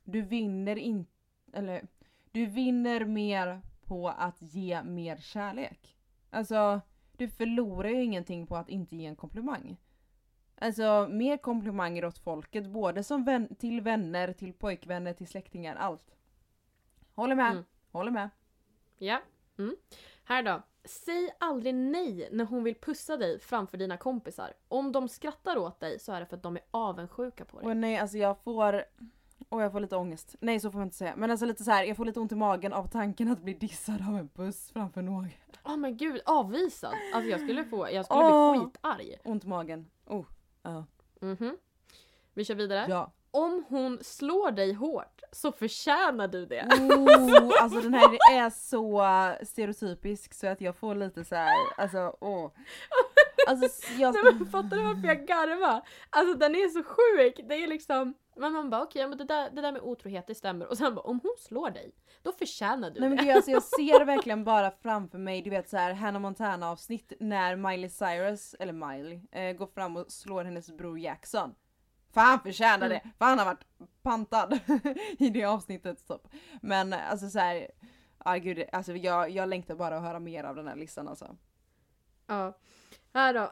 [0.03, 1.11] du vinner inte,
[1.53, 1.87] eller
[2.31, 5.97] du vinner mer på att ge mer kärlek.
[6.29, 6.81] Alltså,
[7.19, 9.77] du förlorar ju ingenting på att inte ge en komplimang.
[10.55, 16.15] Alltså mer komplimanger åt folket, både som vän, till vänner, till pojkvänner, till släktingar, allt.
[17.15, 17.63] Håller med, Mm.
[17.91, 18.29] håller med.
[18.97, 19.21] Ja.
[19.57, 19.75] Mm.
[20.23, 20.61] Här då.
[20.83, 24.53] Säg aldrig nej när hon vill pussa dig framför dina kompisar.
[24.67, 27.69] Om de skrattar åt dig så är det för att de är avundsjuka på dig.
[27.69, 28.83] Och nej alltså jag får,
[29.49, 30.35] och jag får lite ångest.
[30.39, 31.13] Nej så får man inte säga.
[31.17, 33.53] Men alltså lite så här, jag får lite ont i magen av tanken att bli
[33.53, 35.27] dissad av en buss framför någon.
[35.63, 36.93] Åh men gud, avvisad!
[37.13, 38.51] Alltså jag skulle få, jag skulle Åh.
[38.51, 39.15] bli skitarg.
[39.23, 39.85] Ont i magen.
[40.05, 40.25] Oh.
[40.63, 40.85] Ja.
[41.21, 41.57] Mhm.
[42.33, 42.85] Vi kör vidare.
[42.89, 43.11] ja.
[43.31, 46.65] Om hon slår dig hårt så förtjänar du det.
[46.65, 49.03] Oh, alltså den här är så
[49.45, 52.51] stereotypisk så att jag får lite så här, alltså åh.
[53.49, 54.13] Alltså jag...
[54.13, 55.81] Nej, men fattar du varför jag garvar?
[56.09, 57.47] Alltså den är så sjuk!
[57.49, 60.35] Det är liksom, men man bara okej men det där, det där med otrohet det
[60.35, 63.23] stämmer och sen bara om hon slår dig, då förtjänar du Nej men det.
[63.23, 66.69] det, är alltså, jag ser verkligen bara framför mig, du vet så här Hannah Montana
[66.69, 71.55] avsnitt när Miley Cyrus, eller Miley, eh, går fram och slår hennes bror Jackson.
[72.13, 72.89] För han förtjänar Mm.
[73.03, 73.65] det, för han har varit
[74.01, 74.59] pantad
[75.19, 76.27] i det avsnittet typ.
[76.61, 77.67] Men alltså så här,
[78.17, 81.35] ah, gud, alltså jag, jag längtar bara att höra mer av den här listan alltså.
[82.29, 82.57] Ja.
[83.13, 83.49] Här då.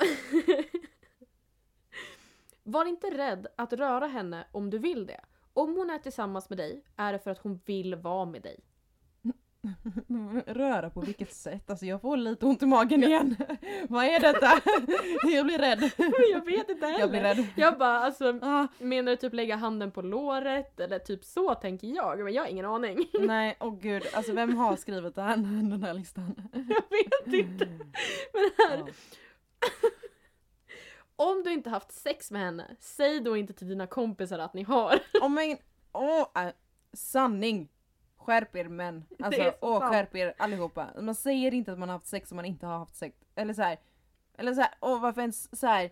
[2.64, 5.22] Var inte rädd att röra henne om du vill det.
[5.54, 8.60] Om hon är tillsammans med dig är det för att hon vill vara med dig.
[10.48, 11.70] Röra på vilket sätt?
[11.70, 13.36] Alltså jag får lite ont i magen igen.
[13.90, 14.52] Vad är detta?
[15.36, 15.92] jag blir rädd.
[16.32, 17.00] Jag vet inte heller.
[17.00, 17.48] Jag blir rädd.
[17.56, 21.88] Jag bara alltså, Ah, menar du typ lägga handen på låret eller typ så tänker
[21.88, 22.98] jag, men jag har ingen aning.
[23.20, 24.04] nej, åh gud.
[24.14, 26.36] Alltså vem har skrivit det här, den här listan?
[26.54, 27.66] Jag vet inte.
[28.34, 28.88] Men här, Ja.
[31.16, 34.64] om du inte haft sex med henne, säg då inte till dina kompisar att ni
[34.64, 35.00] har.
[35.22, 35.58] Åh men,
[35.92, 36.50] åh, äh,
[36.94, 37.70] sanning!
[38.28, 39.06] Skärp er män.
[39.20, 39.92] Alltså, åh sant.
[39.94, 40.88] skärp er allihopa.
[41.02, 43.18] Man säger inte att man har haft sex om man inte har haft sex.
[43.36, 43.78] Eller så här.
[44.38, 45.92] Eller så här, åh varför ens så här.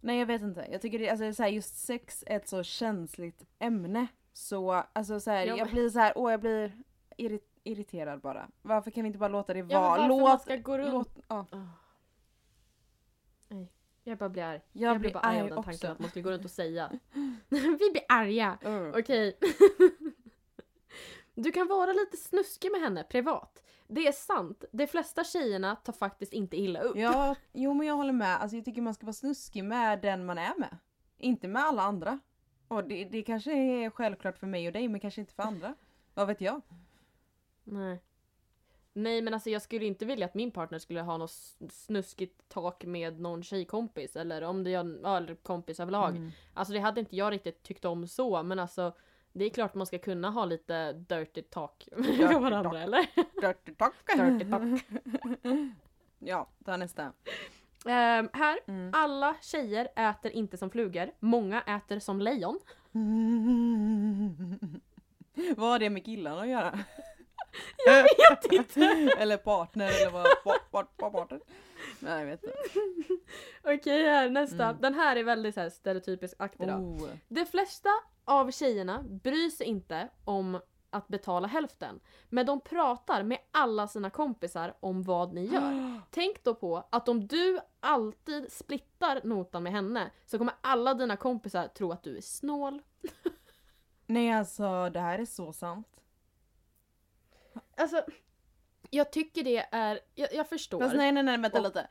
[0.00, 0.66] Nej jag vet inte.
[0.72, 4.06] Jag tycker det, alltså, så här, just sex är ett så känsligt ämne.
[4.32, 6.72] Så alltså så här, Ja, jag blir så här, åh jag blir
[7.18, 8.48] irri- irriterad bara.
[8.62, 9.88] Varför kan vi inte bara låta det Ja, vara?
[9.90, 11.46] varför låt, man ska gå runt- låt, ja.
[13.48, 13.72] Nej,
[14.04, 14.60] jag bara blir arg.
[14.72, 15.86] Jag Jag, blir blir bara arg av den tanken också.
[15.86, 16.90] att man skulle gå runt och säga.
[17.48, 18.58] Vi blir arga.
[18.66, 18.88] Uh.
[18.98, 19.38] Okej.
[21.34, 23.62] Du kan vara lite snuskig med henne privat.
[23.86, 26.96] Det är sant, de flesta tjejerna tar faktiskt inte illa upp.
[26.96, 28.40] Ja, jo men jag håller med.
[28.40, 30.76] Alltså jag tycker man ska vara snuskig med den man är med.
[31.18, 32.18] Inte med alla andra.
[32.68, 35.74] Och det, det kanske är självklart för mig och dig men kanske inte för andra.
[36.14, 36.60] Vad vet jag?
[37.64, 38.02] Nej.
[38.92, 41.30] Nej men alltså jag skulle inte vilja att min partner skulle ha något
[41.70, 44.80] snuskigt tak med någon tjejkompis eller om det är
[45.16, 46.16] en kompis överlag.
[46.16, 46.30] Mm.
[46.54, 48.92] Alltså det hade inte jag riktigt tyckt om så men alltså
[49.32, 52.74] Det är klart man ska kunna ha lite dirty talk med varandra talk.
[52.82, 53.06] eller?
[53.40, 53.94] Dirty talk.
[54.16, 54.84] Dirty talk.
[56.18, 57.12] ja, ta nästa.
[57.86, 58.90] Ehm, här, Mm.
[58.94, 61.10] alla tjejer äter inte som flugor.
[61.20, 62.58] Många äter som lejon.
[65.56, 66.78] vad har det med killarna att göra?
[67.86, 68.80] Jag vet inte!
[69.18, 70.26] eller partner eller vad?
[70.44, 71.40] Part, part, partner?
[71.98, 72.56] Nej jag vet inte.
[73.64, 74.64] Okej här, nästa.
[74.64, 74.80] Mm.
[74.80, 76.74] Den här är väldigt så här stereotypisk aktig då.
[76.74, 77.08] Oh.
[77.28, 77.88] De flesta
[78.24, 82.00] av tjejerna bryr sig inte om att betala hälften.
[82.28, 86.00] Men de pratar med alla sina kompisar om vad ni gör.
[86.10, 91.16] Tänk då på att om du alltid splittar notan med henne så kommer alla dina
[91.16, 92.82] kompisar tro att du är snål.
[94.06, 95.86] Nej alltså det här är så sant.
[97.76, 98.02] Alltså,
[98.90, 100.00] jag tycker det är...
[100.14, 100.80] Jag, jag förstår.
[100.80, 101.86] Fast nej nej nej vänta Och- lite.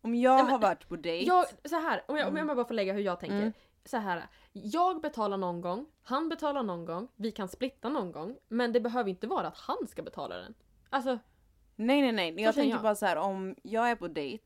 [0.00, 1.26] Om jag Nej, men- har varit på dejt.
[1.28, 2.48] Jag, så här, om jag, om Mm.
[2.48, 3.36] jag bara får lägga hur jag tänker.
[3.36, 3.52] Mm.
[3.86, 8.36] Så här, jag betalar någon gång, han betalar någon gång, vi kan splitta någon gång.
[8.48, 10.54] Men det behöver inte vara att han ska betala den.
[10.90, 11.18] Alltså,
[11.76, 12.82] Nej nej nej, jag tänker jag.
[12.82, 14.44] bara så här om jag är på dejt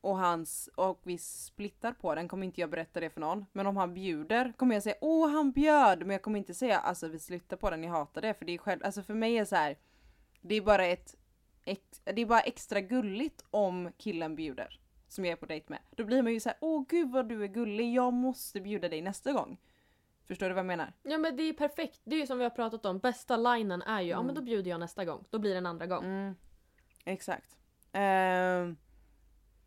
[0.00, 3.46] och, hans, och vi splittar på den kommer inte jag berätta det för någon.
[3.52, 6.78] Men om han bjuder kommer jag säga åh han bjöd men jag kommer inte säga
[6.78, 8.34] alltså vi slutar på den, jag hatar det.
[8.34, 9.78] För det är själv, alltså för mig är så här.
[10.40, 11.16] det är bara ett
[12.04, 14.80] det är bara extra gulligt om killen bjuder.
[15.12, 15.78] Som jag är på dejt med.
[15.90, 18.88] Då blir man ju så här åh gud vad du är gullig, jag måste bjuda
[18.88, 19.60] dig nästa gång.
[20.28, 20.92] Förstår du vad jag menar?
[21.02, 22.00] ja men det är perfekt.
[22.04, 24.34] Det är ju som vi har pratat om, bästa linen är ju ja men Mm.
[24.34, 25.24] då bjuder jag nästa gång.
[25.30, 26.04] Då blir det en andra gång.
[26.04, 26.34] Mm,
[27.04, 27.56] exakt.
[27.92, 28.76] Ehm,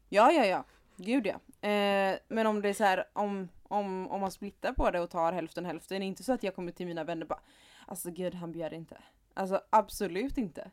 [0.10, 0.64] ja, ja, ja.
[0.98, 1.68] Gud ja.
[1.70, 5.10] Eh, men om det är så här, om, om, om man splittar på det och
[5.10, 7.42] tar hälften hälften, är det inte så att jag kommer till mina vänner och bara
[7.86, 8.98] Alltså gud han bjöd inte.
[9.34, 10.72] Alltså absolut inte.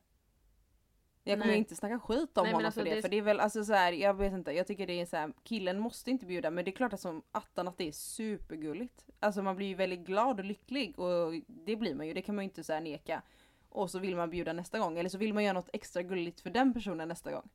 [1.24, 1.58] Jag kommer Nej.
[1.58, 3.64] inte snacka skit om Nej, honom alltså, för det, det för det är väl alltså
[3.64, 6.50] så här, jag vet inte, jag tycker det är så här, killen måste inte bjuda
[6.50, 9.06] men det är klart att som attan att det är supergulligt.
[9.20, 12.34] Alltså man blir ju väldigt glad och lycklig och det blir man ju, det kan
[12.34, 13.22] man ju inte så här neka.
[13.68, 16.40] Och så vill man bjuda nästa gång eller så vill man göra något extra gulligt
[16.40, 17.48] för den personen nästa gång.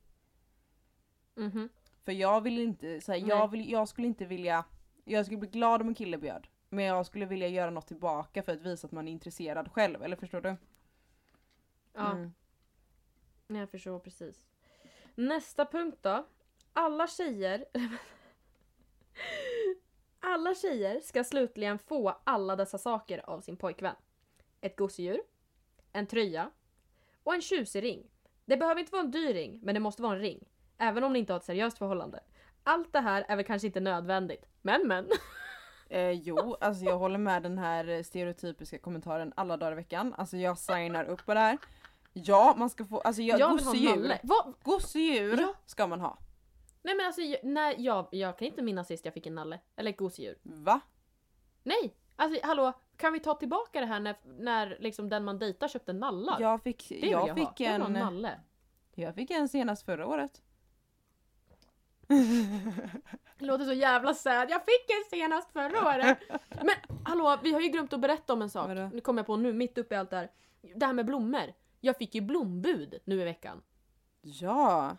[1.34, 1.68] Mhm.
[2.04, 4.64] För jag vill inte, så här, jag, vill, jag skulle inte vilja,
[5.04, 6.46] jag skulle bli glad om en kille bjöd.
[6.68, 10.02] Men jag skulle vilja göra något tillbaka för att visa att man är intresserad själv,
[10.02, 10.56] eller förstår du?
[11.94, 12.32] Ja, Mm
[13.56, 14.46] jag förstår precis.
[15.14, 16.26] Nästa punkt då.
[16.72, 17.64] Alla tjejer...
[20.20, 23.94] alla tjejer ska slutligen få alla dessa saker av sin pojkvän.
[24.60, 25.20] Ett gosedjur,
[25.92, 26.50] en tröja
[27.22, 28.10] och en tjusig ring.
[28.44, 30.48] Det behöver inte vara en dyr ring, men det måste vara en ring.
[30.78, 32.20] Även om ni inte har ett seriöst förhållande.
[32.62, 34.46] Allt det här är väl kanske inte nödvändigt.
[34.62, 35.08] Men men.
[35.90, 40.14] Eh, jo, alltså jag håller med den här stereotypiska kommentaren alla dagar i veckan.
[40.18, 41.58] Alltså jag signar upp på det här.
[42.24, 44.18] Ja, man ska få, alltså jag, jag gosedjur,
[44.62, 45.54] gosedjur Ja.
[45.66, 46.18] ska man ha.
[46.82, 49.60] Nej men alltså, jag- nej, jag, jag kan inte minnas sist jag fick en nalle.
[49.76, 50.38] Eller ett gosedjur.
[50.42, 50.80] Va?
[51.62, 51.94] Nej!
[52.16, 55.92] Alltså hallå, kan vi ta tillbaka det här när, när liksom den man dejtar köpte
[55.92, 56.40] nallar?
[56.40, 57.54] Jag fick, det vill jag, jag, fick ha.
[57.58, 58.40] Jag vill ha en, nalle.
[58.94, 60.42] jag fick en senast förra året.
[63.38, 64.50] Det låter så jävla sad.
[64.50, 66.18] Jag fick en senast förra året!
[66.50, 68.68] Men hallå, vi har ju glömt att berätta om en sak.
[68.92, 70.30] Nu kommer jag på nu, mitt uppe i allt det här.
[70.76, 71.52] Det här med blommor.
[71.80, 73.62] Jag fick ju blombud nu i veckan.
[74.22, 74.96] Ja!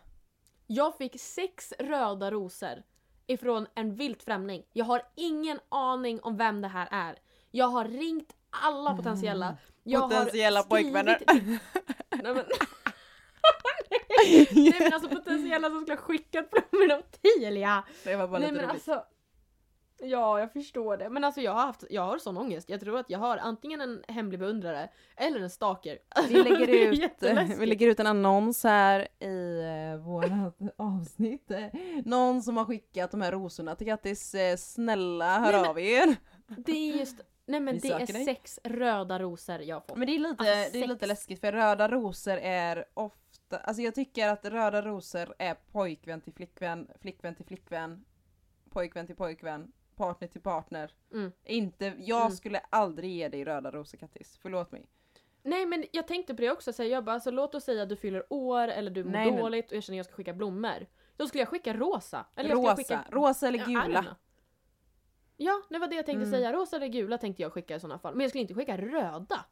[0.66, 2.82] Jag fick sex röda rosor
[3.26, 4.62] ifrån en vilt främling.
[4.72, 7.18] Jag har ingen aning om vem det här är.
[7.50, 9.56] Jag har ringt alla potentiella.
[9.82, 11.14] Jag har Potentiella skrivit pojkvänner.
[11.14, 11.58] till-
[12.22, 12.44] Nej men...
[14.52, 17.82] Nej men alltså potentiella som skulle ha skickat blommorna till ja.
[18.04, 18.88] Det var bara Nej lite men roligt.
[18.88, 19.04] alltså.
[20.02, 21.10] Ja jag förstår det.
[21.10, 22.68] Men alltså jag har haft, jag har sån ångest.
[22.70, 25.98] Jag tror att jag har antingen en hemlig beundrare eller en stalker.
[26.28, 29.60] Vi lägger, ut, vi lägger ut en annons här i
[29.92, 30.24] eh, vårt
[30.76, 31.50] avsnitt.
[32.04, 35.80] Någon som har skickat de här rosorna till Kattis, eh, snälla hör Nej, men- av
[35.80, 36.16] er.
[36.46, 38.24] Det är just, nej men Vi det är dig.
[38.24, 39.96] sex röda rosor jag har fått.
[39.96, 43.82] Men det är lite, Alltså, det är lite läskigt för röda rosor är ofta, alltså
[43.82, 48.04] jag tycker att röda rosor är pojkvän till flickvän, flickvän till flickvän,
[48.70, 49.72] pojkvän till pojkvän,
[50.04, 50.92] partner till partner.
[51.12, 51.32] Mm.
[51.44, 52.32] Inte, jag Mm.
[52.32, 54.86] skulle aldrig ge dig röda rosor Kattis, förlåt mig.
[55.42, 57.82] Nej men jag tänkte på det också, så här, jag bara alltså, låt oss säga
[57.82, 60.14] att du fyller år eller du mår Nej, dåligt och jag känner att jag ska
[60.14, 60.86] skicka blommor.
[61.16, 62.26] Då skulle jag skicka rosa.
[62.36, 63.04] Eller Rosa, skicka...
[63.10, 64.02] rosa eller Ja, gula.
[64.02, 64.14] know.
[65.36, 66.30] Ja, det var det jag tänkte Mm.
[66.30, 66.52] säga.
[66.52, 68.14] Rosa eller gula tänkte jag skicka i sådana fall.
[68.14, 69.44] Men jag skulle inte skicka röda.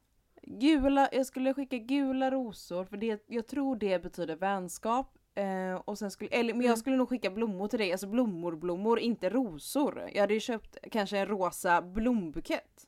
[0.42, 5.17] Gula, jag skulle skicka gula rosor för det, jag tror det betyder vänskap.
[5.38, 6.76] Eh, och sen skulle, eller, men jag Mm.
[6.76, 10.10] skulle nog skicka blommor till dig, alltså blommor, blommor, inte rosor.
[10.12, 12.86] Jag hade ju köpt kanske en rosa blombukett.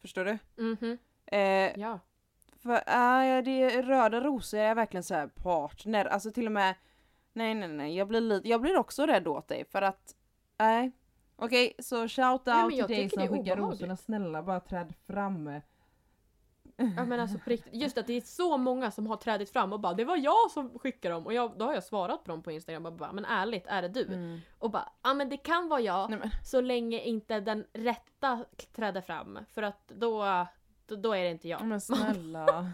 [0.00, 0.38] Förstår du?
[0.56, 0.98] Mhm,
[1.32, 2.00] Eh, ja.
[2.62, 6.74] för äh, det, röda rosor är verkligen så här partner, alltså till och med
[7.32, 10.14] Nej nej nej, jag blir, lite, jag blir också rädd åt dig för att
[10.58, 10.92] Nej.
[11.36, 15.60] Okej, så shout Nej, out till jag dig som skickar rosorna, snälla bara träd fram.
[16.96, 19.72] Ja men alltså på riktigt, just att det är så många som har trädit fram
[19.72, 22.30] och bara det var jag som skickade dem och jag, då har jag svarat på
[22.30, 24.04] dem på Instagram och bara men ärligt är det du?
[24.04, 24.40] Mm.
[24.58, 28.44] Och bara ja men det kan vara jag Nej, så länge inte den rätta
[28.76, 30.24] träder fram för att då,
[30.86, 31.64] då, då är det inte jag.
[31.64, 32.70] Men snälla.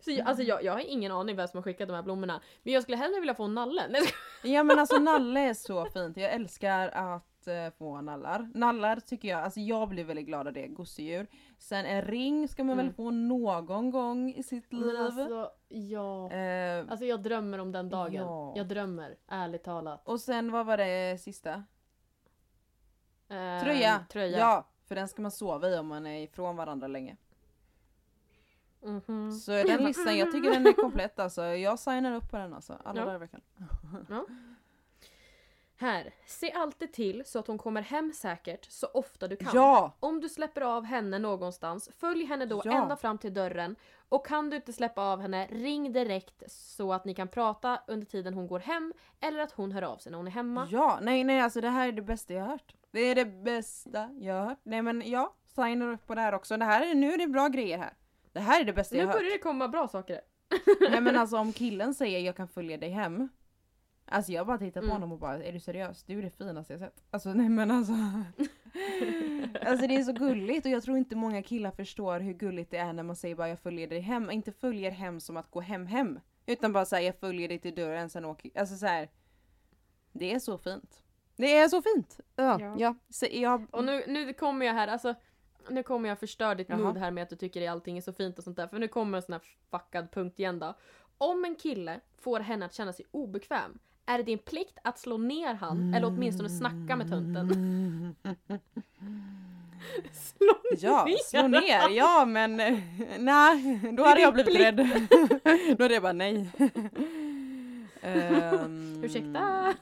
[0.00, 2.40] Så jag, alltså jag, jag har ingen aning vem som har skickat de här blommorna
[2.62, 4.56] men jag skulle hellre vilja få jag skojar.
[4.56, 6.16] Ja men alltså nalle är så fint.
[6.16, 7.31] Jag älskar att
[7.78, 8.50] få nallar.
[8.54, 11.26] Nallar tycker jag, alltså jag blir väldigt glad av det, gosedjur.
[11.58, 12.86] Sen en ring ska man Mm.
[12.86, 14.86] väl få någon gång i sitt liv.
[14.86, 16.30] Men alltså ja.
[16.32, 18.14] Eh, Alltså jag drömmer om den dagen.
[18.14, 18.52] Ja.
[18.56, 20.08] Jag drömmer, ärligt talat.
[20.08, 21.64] och sen vad var det sista?
[23.28, 24.04] Eh, Tröja.
[24.12, 24.38] tröja.
[24.38, 27.16] Ja, för den ska man sova i om man är ifrån varandra länge.
[28.84, 29.32] Mhm.
[29.32, 31.42] Så den listan, jag tycker den är komplett alltså.
[31.44, 32.76] Jag signar upp på den alltså.
[32.84, 33.04] Alla Ja.
[33.04, 33.40] dagar i veckan.
[35.82, 39.50] Här, se alltid till så att hon kommer hem säkert så ofta du kan.
[39.54, 39.92] Ja!
[40.00, 42.82] Om du släpper av henne någonstans, följ henne då Ja.
[42.82, 43.76] ända fram till dörren.
[44.08, 48.06] Och kan du inte släppa av henne, ring direkt så att ni kan prata under
[48.06, 50.68] tiden hon går hem eller att hon hör av sig när hon är hemma.
[50.70, 52.74] Ja, nej nej alltså det här är det bästa jag har hört.
[52.90, 54.60] Det är det bästa jag har hört.
[54.62, 56.56] Nej men ja, signar upp på det här också.
[56.56, 57.92] Det här är, nu är det bra grejer här.
[58.32, 59.32] Det här är det bästa Nu jag har börjar hört.
[59.38, 60.20] det komma bra saker.
[60.90, 63.28] Nej men alltså om killen säger jag kan följa dig hem.
[64.12, 64.92] Alltså jag bara tittar på Mm.
[64.92, 66.02] honom och bara är du seriös?
[66.04, 67.04] Du är det finaste jag sett.
[67.10, 67.92] Alltså nej men alltså.
[69.66, 72.76] alltså det är så gulligt och jag tror inte många killar förstår hur gulligt det
[72.76, 74.30] är när man säger bara jag följer dig hem.
[74.30, 76.20] Inte följer hem som att gå hem hem.
[76.46, 79.08] Utan bara säga jag följer dig till dörren sen åker Alltså så här.
[80.12, 81.02] Det är så fint.
[81.36, 82.20] Det är så fint!
[82.36, 82.74] Ja, Ja.
[82.78, 82.94] ja.
[83.08, 85.14] Så jag, Och nu, nu kommer jag här, alltså
[85.70, 88.12] nu kommer jag förstöra ditt mood här med att du tycker att allting är så
[88.12, 88.66] fint och sånt där.
[88.66, 90.74] För nu kommer en sån här fuckad punkt igen då.
[91.18, 95.18] Om en kille får henne att känna sig obekväm, är det din plikt att slå
[95.18, 97.48] ner han eller åtminstone snacka med tunten?
[100.12, 101.16] slå Ja, ner!
[101.16, 101.96] slå ner.
[101.96, 102.78] Ja men eh,
[103.18, 104.76] nej, då hade jag blivit rädd.
[105.78, 106.50] då hade jag bara nej.
[108.04, 109.74] Ehm, Ursäkta?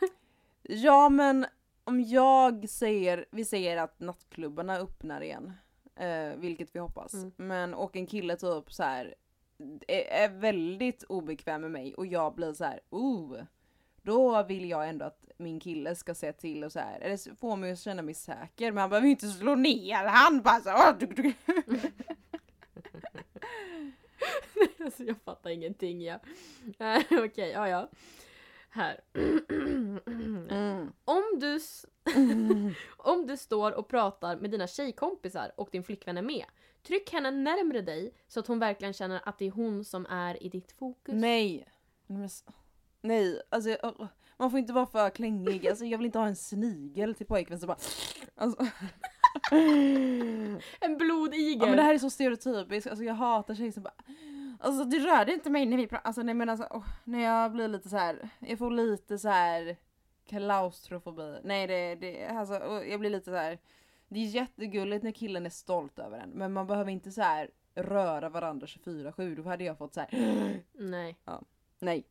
[0.63, 1.47] Ja men
[1.85, 5.53] om jag säger, vi säger att nattklubbarna öppnar igen.
[5.97, 7.15] Eh, vilket vi hoppas.
[7.15, 7.33] Mm.
[7.37, 9.15] Men och en kille typ så här
[9.89, 13.37] är, är väldigt obekväm med mig och jag blir så här, oh.
[14.03, 17.57] Då vill jag ändå att min kille ska se till och så här, eller få
[17.57, 18.73] mig att känna mig säker.
[18.73, 21.37] Men han behöver ju inte slå ner han bara så, åh, duk, duk.
[24.85, 26.19] alltså jag fattar ingenting ja.
[26.79, 27.89] Eh, Okej, ja ja.
[28.71, 29.01] Här.
[30.51, 30.93] Mm.
[31.05, 31.87] Om du, s-
[32.97, 36.45] om du står och pratar med dina tjejkompisar och din flickvän är med,
[36.87, 40.43] tryck henne närmre dig så att hon verkligen känner att det är hon som är
[40.43, 41.15] i ditt fokus.
[41.15, 41.69] Nej.
[42.07, 42.29] Men
[43.03, 45.69] Nej, alltså jag- man får inte vara för klängig.
[45.69, 47.79] Alltså jag vill inte ha en snigel till pojkvän som bara...
[48.35, 48.67] Alltså.
[50.81, 51.59] En blodigel!
[51.61, 53.95] Ja men det här är så stereotypiskt, alltså jag hatar tjejer som bara
[54.61, 57.53] Alltså du rörde inte mig när vi pratade, alltså nej men alltså åh, när jag
[57.53, 59.77] blir lite så här, jag får lite så här
[60.27, 61.39] klaustrofobi.
[61.45, 63.59] Nej det, det alltså jag blir lite så här.
[64.09, 67.51] Det är jättegulligt när killen är stolt över en men man behöver inte så här
[67.75, 70.09] röra varandra 24-7, då hade jag fått så här.
[70.73, 71.17] Nej,
[71.79, 72.05] nej,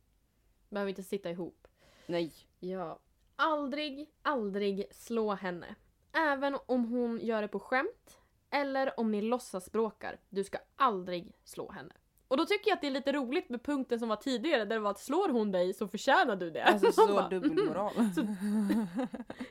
[0.70, 1.68] behöver inte sitta ihop.
[2.06, 2.32] nej.
[2.60, 2.98] Ja.
[3.36, 5.74] Aldrig, aldrig slå henne.
[6.12, 8.18] Även om hon gör det på skämt
[8.50, 10.20] eller om ni låtsas bråkar.
[10.28, 11.92] Du ska aldrig slå henne.
[12.28, 14.76] Och då tycker jag att det är lite roligt med punkten som var tidigare där
[14.76, 16.64] det var att slår hon dig så förtjänar du det.
[16.64, 17.92] Alltså så bara, dubbelmoral.
[18.14, 18.20] Så-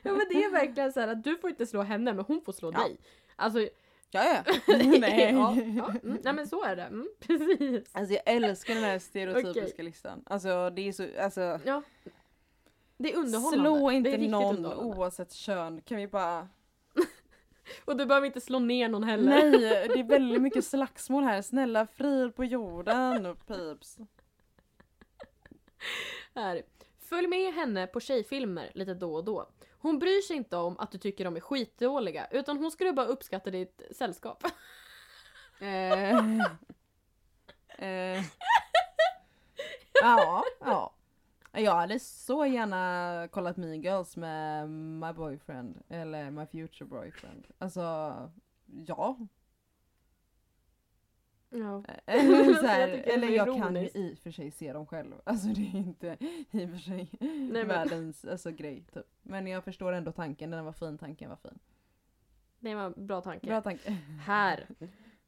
[0.02, 2.40] Ja men det är verkligen så här att du får inte slå henne men hon
[2.42, 2.78] får slå Ja.
[2.78, 2.98] dig.
[3.36, 3.68] Alltså,
[4.10, 4.54] Ja ja.
[4.98, 5.32] nej.
[5.32, 6.82] ja, ja, mm, nej men så är det.
[6.82, 7.84] Mm, precis.
[7.92, 10.22] Alltså jag älskar den här stereotypiska listan.
[10.26, 11.82] Alltså det är så, alltså Ja.
[12.96, 13.78] Det är underhållande.
[13.78, 16.48] Slå inte någon oavsett kön, kan vi bara...
[17.84, 19.30] Och du behöver inte slå ner någon heller.
[19.30, 21.42] Nej, det är väldigt mycket slagsmål här.
[21.42, 23.98] Snälla frid på jorden, peeps.
[26.34, 26.62] Här.
[26.98, 29.46] Följ med henne på tjejfilmer lite då och då.
[29.80, 33.06] Hon bryr sig inte om att du tycker de är skitdåliga utan hon skulle bara
[33.06, 34.44] uppskatta ditt sällskap.
[35.60, 36.18] Eh,
[37.78, 38.24] eh,
[40.00, 40.92] ja, ja.
[41.52, 47.46] Jag hade så gärna kollat Mean Girls med my boyfriend, eller my future boyfriend.
[47.58, 47.80] Alltså,
[48.86, 49.16] ja.
[51.50, 51.84] Ja.
[52.06, 54.86] Eller, så Jag här, är eller jag kan ju i och för sig se dem
[54.86, 55.14] själv.
[55.24, 56.16] Alltså det är inte
[56.50, 57.08] i och för sig
[57.52, 59.06] men- världens alltså, grej typ.
[59.22, 61.58] Men jag förstår ändå tanken, den var fin, tanken var fin.
[62.58, 63.46] Det var en bra tanke.
[63.46, 63.96] Bra tanke.
[64.26, 64.66] Här.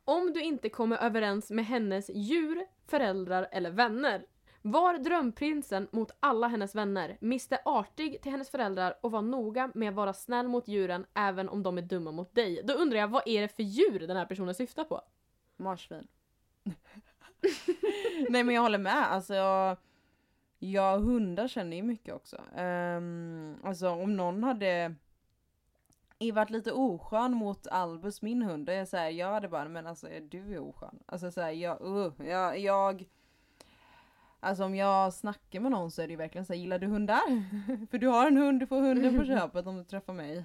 [0.05, 4.27] Om du inte kommer överens med hennes djur, föräldrar eller vänner.
[4.65, 9.89] Var drömprinsen mot alla hennes vänner, miste artig till hennes föräldrar och var noga med
[9.89, 12.61] att vara snäll mot djuren även om de är dumma mot dig.
[12.65, 15.01] Då undrar jag, vad är det för djur den här personen syftar på?
[15.63, 16.09] Marsvin.
[18.29, 19.13] Nej men jag håller med.
[19.13, 19.77] Alltså jag,
[20.59, 22.37] jag hundar känner ju mycket också.
[22.57, 24.95] Um, alltså om någon hade
[26.33, 30.07] varit lite oskön mot Albus, min hund, är jag såhär, jag hade bara, men alltså
[30.31, 30.99] du är oskön.
[31.07, 33.05] Alltså såhär, jag, uh, jag, jag
[34.45, 37.23] Alltså om jag snackar med någon så är det ju verkligen såhär, gillar du hundar?
[37.91, 40.45] För du har en hund, du får hunden på köpet om du träffar mig.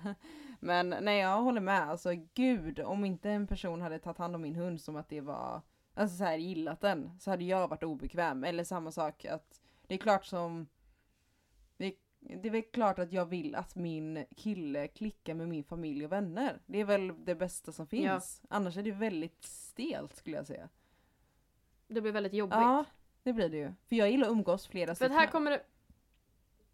[0.60, 4.42] Men nej jag håller med, alltså gud om inte en person hade tagit hand om
[4.42, 5.62] min hund som att det var,
[5.94, 8.44] alltså såhär gillat den, så hade jag varit obekväm.
[8.44, 10.68] Eller samma sak att det är klart som
[11.78, 16.06] det, det är väl klart att jag vill att min kille klickar med min familj
[16.06, 16.62] och vänner.
[16.66, 18.40] Det är väl det bästa som finns.
[18.42, 18.48] Ja.
[18.56, 20.70] Annars är det väldigt stelt skulle jag säga.
[21.88, 22.56] Det blir väldigt jobbigt.
[22.56, 22.86] Ja,
[23.24, 23.74] det blir det ju.
[23.90, 25.14] För jag gillar att umgås flera stycken.
[25.14, 25.62] För här kommer det...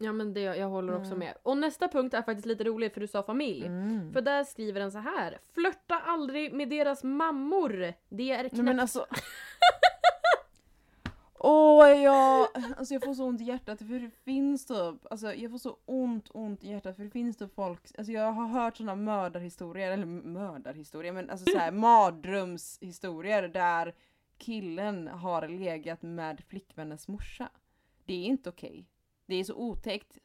[0.04, 1.18] Ja men det, jag håller också mm.
[1.18, 1.34] med.
[1.42, 3.66] Och nästa punkt är faktiskt lite rolig för du sa familj.
[3.66, 4.12] Mm.
[4.12, 5.38] För där skriver den så här.
[5.54, 7.94] Flörta aldrig med deras mammor.
[8.08, 8.54] Det är knäppt.
[8.54, 9.06] Nej, men alltså...
[11.46, 15.34] Åh oh, jag, alltså jag får så ont i hjärtat för det finns typ, alltså
[15.34, 18.46] jag får så ont, ont i hjärtat för det finns typ folk, alltså jag har
[18.46, 23.94] hört sådana mördarhistorier, eller mördarhistorier men alltså såhär mardrömshistorier där
[24.38, 27.48] killen har legat med flickvännens morsa.
[28.04, 28.86] Det är inte okej.
[29.26, 30.18] Det är så otäckt.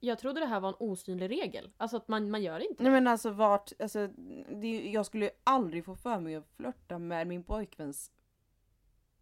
[0.00, 1.70] Jag trodde det här var en osynlig regel.
[1.76, 4.06] Alltså att man, man gör inte Nej men alltså vart, alltså
[4.48, 8.12] det, jag skulle aldrig få för mig att flörta med min pojkväns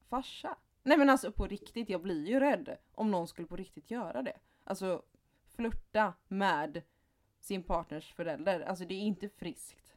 [0.09, 0.57] farsa.
[0.83, 4.23] Nej men alltså på riktigt, jag blir ju rädd om någon skulle på riktigt göra
[4.23, 4.39] det.
[4.65, 5.03] Alltså
[5.57, 6.83] flörta med
[7.41, 9.97] sin partners förälder, alltså det är inte friskt.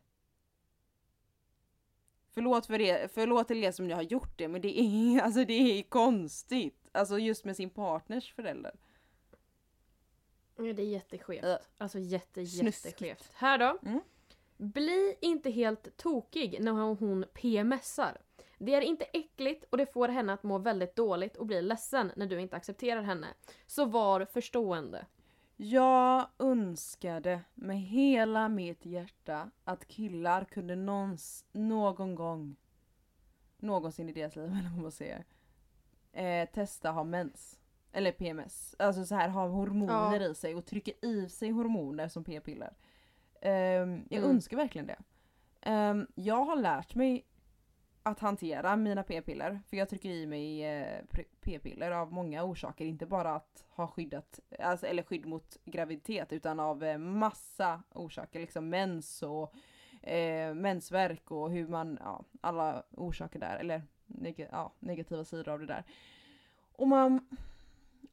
[2.32, 5.46] Förlåt för det, förlåt till er som nu har gjort det men det är, alltså
[5.46, 6.79] det är konstigt.
[6.91, 8.75] Alltså just med sin partners förälder.
[10.56, 11.43] Ja det är jätteskevt.
[11.43, 11.56] Äh.
[11.78, 13.32] Alltså jätte jätteskevt.
[13.34, 13.78] Här då.
[13.86, 14.02] Mm.
[14.58, 18.17] Bli inte helt tokig när hon PMSar.
[18.58, 22.12] Det är inte äckligt och det får henne att må väldigt dåligt och bli ledsen
[22.15, 23.28] när du inte accepterar henne.
[23.65, 25.06] Så var förstående.
[25.56, 32.56] Jag önskade med hela mitt hjärta att killar kunde någons, någon gång,
[33.58, 35.25] någonsin i deras liv, eller vad man säger,
[36.19, 37.60] eh, testa ha mens.
[37.91, 38.75] Eller PMS.
[38.79, 40.32] Alltså så här ha hormoner ja.
[40.32, 42.73] i sig och trycka i sig hormoner som p-piller.
[43.41, 44.29] Um, jag mm.
[44.29, 44.97] önskar verkligen det.
[45.71, 47.25] Um, jag har lärt mig
[48.03, 49.60] att hantera mina p-piller.
[49.69, 51.05] För jag trycker i mig eh,
[51.41, 52.86] p-piller av många orsaker.
[52.86, 58.39] Inte bara att ha skyddat, alltså, eller skydd mot graviditet utan av eh, massa orsaker.
[58.39, 59.53] Liksom mens och
[60.10, 63.58] eh, mensvärk och hur man, ja, alla orsaker där.
[63.58, 65.84] Eller neg ja, negativa sidor av det där.
[66.72, 67.38] Och man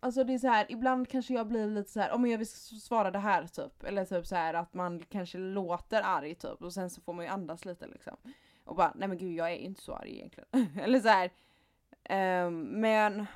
[0.00, 2.46] Alltså det är så här, ibland kanske jag blir lite så här, om jag vill
[2.80, 3.84] svara det här typ.
[3.84, 7.24] Eller typ så här att man kanske låter arg typ och sen så får man
[7.24, 8.16] ju andas lite liksom.
[8.64, 10.68] Och bara, nej men gud jag är inte så arg egentligen.
[10.80, 11.30] Eller så här.
[12.46, 13.26] Um, men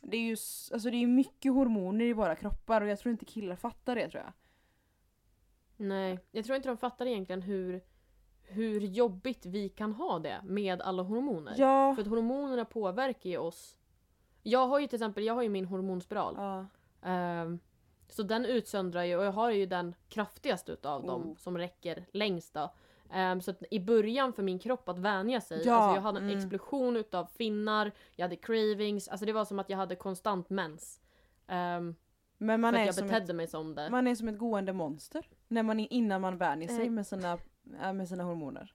[0.00, 0.36] det är ju
[0.72, 4.08] alltså det är mycket hormoner i våra kroppar och jag tror inte killar fattar det
[4.08, 4.32] tror jag.
[5.76, 7.80] Nej, jag tror inte de fattar egentligen hur,
[8.46, 11.54] hur jobbigt vi kan ha det med alla hormoner.
[11.56, 11.94] Ja.
[11.94, 13.76] För att hormonerna påverkar ju oss.
[14.42, 16.34] Jag har ju till exempel jag har ju min hormonspiral.
[16.36, 16.66] Ja.
[17.42, 17.60] Um,
[18.08, 21.06] så den utsöndrar ju, och jag har ju den kraftigaste utav oh.
[21.06, 22.72] dem som räcker längst då.
[23.14, 26.24] Um, så i början för min kropp att vänja sig, ja, alltså jag hade en
[26.24, 26.38] mm.
[26.38, 31.00] explosion utav finnar, jag hade cravings, alltså det var som att jag hade konstant mens.
[31.48, 31.94] Um,
[32.38, 33.90] men man för är att jag betedde ett, mig som det.
[33.90, 35.28] Man är som ett gående monster.
[35.48, 37.38] När man, innan man vänjer sig med sina,
[37.92, 38.72] med sina hormoner.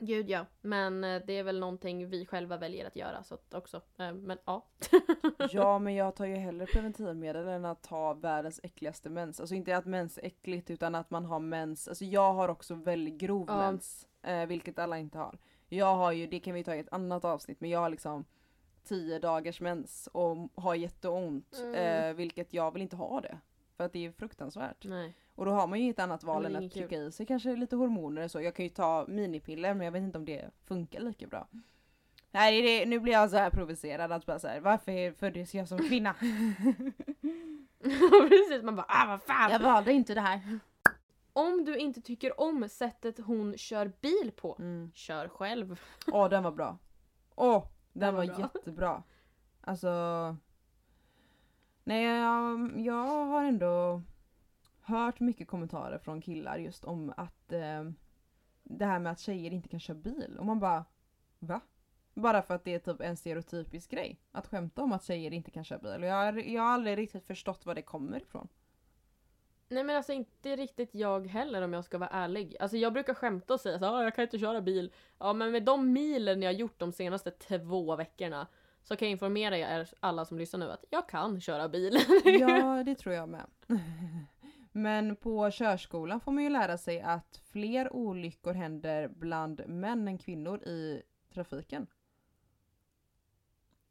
[0.00, 3.54] Gud ja, men eh, det är väl någonting vi själva väljer att göra så att
[3.54, 3.76] också.
[3.76, 4.66] Eh, men ja.
[5.50, 9.40] ja men jag tar ju hellre preventivmedel än att ta världens äckligaste mens.
[9.40, 11.88] Alltså inte att mens är äckligt utan att man har mens.
[11.88, 13.56] Alltså jag har också väldigt grov ja.
[13.56, 14.06] mens.
[14.22, 15.38] Eh, vilket alla inte har.
[15.68, 18.24] Jag har ju, det kan vi ta i ett annat avsnitt, men jag har liksom
[18.84, 21.58] 10 dagars mens och har jätteont.
[21.62, 22.16] Mm.
[22.16, 23.38] Vilket jag vill inte ha det.
[23.76, 24.84] För att det är fruktansvärt.
[24.84, 25.14] Nej.
[25.34, 27.76] Och då har man ju inget annat val än att trycka i sig kanske lite
[27.76, 28.40] hormoner och så.
[28.40, 31.48] Jag kan ju ta minipiller men jag vet inte om det funkar lika bra.
[32.30, 35.78] Nej, det, nu blir jag så här provocerad att bara såhär, varför föddes jag som
[35.78, 36.14] kvinna?
[38.28, 39.50] Precis, man bara ah vad fan!
[39.50, 40.58] Jag valde inte det här.
[41.32, 44.90] Om du inte tycker om sättet hon kör bil på, mm.
[44.94, 45.80] kör själv.
[46.06, 46.78] Åh, oh, den var bra.
[47.34, 49.02] Åh, oh, den, den, var, var jättebra.
[49.60, 49.88] Alltså...
[51.88, 54.02] Nej, jag, jag har ändå
[54.80, 57.84] hört mycket kommentarer från killar just om att eh,
[58.62, 60.84] det här med att tjejer inte kan köra bil och man bara
[61.38, 61.60] va?
[62.14, 64.20] Bara för att det är typ en stereotypisk grej.
[64.32, 66.02] Att skämta om att tjejer inte kan köra bil.
[66.02, 68.48] Och jag, har, jag har aldrig riktigt förstått var det kommer ifrån.
[69.68, 72.56] Nej men alltså inte riktigt jag heller om jag ska vara ärlig.
[72.60, 74.92] Alltså jag brukar skämta och säga så ah, jag kan inte köra bil.
[75.18, 78.46] Ja men med de milen jag har gjort de senaste två veckorna
[78.88, 81.98] så kan jag informera er alla som lyssnar nu att jag kan köra bil.
[82.24, 83.46] Ja, det tror jag med.
[84.72, 90.18] Men på körskolan får man ju lära sig att fler olyckor händer bland män än
[90.18, 91.02] kvinnor i
[91.34, 91.86] trafiken.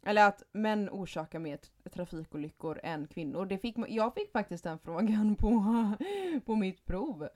[0.06, 1.60] Eller att män orsakar mer
[1.94, 3.46] trafikolyckor än kvinnor.
[3.46, 5.64] Det fick, jag fick faktiskt den frågan på,
[6.46, 7.30] på mitt prov.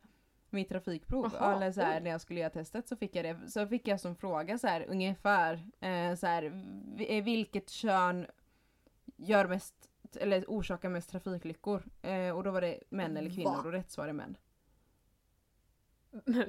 [0.51, 1.31] Mitt trafikprov.
[1.33, 3.51] Jaha, Eller så här, när jag skulle göra testet så fick jag det.
[3.51, 6.43] Så fick jag som fråga så här ungefär eh, så här,
[7.07, 8.27] eh, vilket kön
[9.17, 11.83] gör mest eller orsakar mest trafikolyckor.
[12.01, 13.61] Eh, och då var det män eller kvinnor Va?
[13.65, 14.37] och rätt svar är män.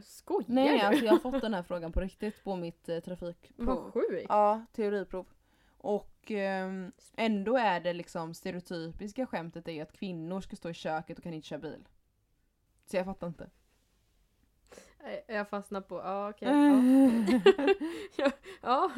[0.03, 0.75] Skojar Nej, du?
[0.75, 3.67] nej alltså jag har fått den här frågan på riktigt på mitt eh, trafikprov.
[3.67, 4.27] Vad sjukt.
[4.29, 5.27] Ja, teoriprov.
[5.77, 10.75] Och ehm, ändå är det liksom stereotypiska skämtet är ju att kvinnor ska stå i
[10.75, 11.89] köket och kan inte köra bil.
[12.85, 13.51] Så jag fattar inte.
[15.03, 16.49] Nej, Jag fastnar på, ja okej.
[16.49, 17.25] Mm.
[18.17, 18.31] Ja.
[18.63, 18.91] ja,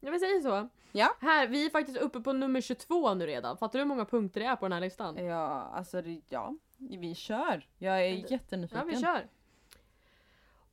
[0.00, 0.68] jag vill säga så.
[0.92, 1.16] Ja.
[1.20, 3.56] Här, vi är faktiskt uppe på nummer 22 nu redan.
[3.58, 5.16] Fattar du hur många punkter det är på den här listan?
[5.26, 6.54] Ja, alltså ja.
[6.78, 7.66] Vi kör.
[7.78, 8.88] Jag är jättenyfiken.
[8.88, 9.26] Ja, vi kör.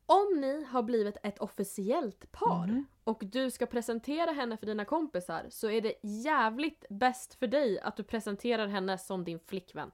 [0.05, 2.85] Om ni har blivit ett officiellt par Mhm.
[3.03, 7.79] och du ska presentera henne för dina kompisar så är det jävligt bäst för dig
[7.79, 9.91] att du presenterar henne som din flickvän.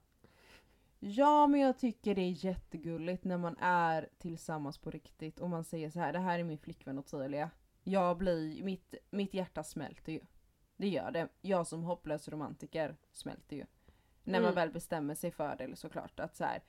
[1.04, 5.64] Ja, men jag tycker det är jättegulligt när man är tillsammans på riktigt och man
[5.64, 7.50] säger så här: det här är min flickvän Ottilia.
[7.84, 10.22] Jag blir, mitt, mitt hjärta smälter ju.
[10.78, 11.28] Det gör det.
[11.42, 13.66] Jag som hopplös romantiker smälter ju.
[14.24, 14.56] När man Mm.
[14.56, 16.62] väl bestämmer sig för det såklart att så här,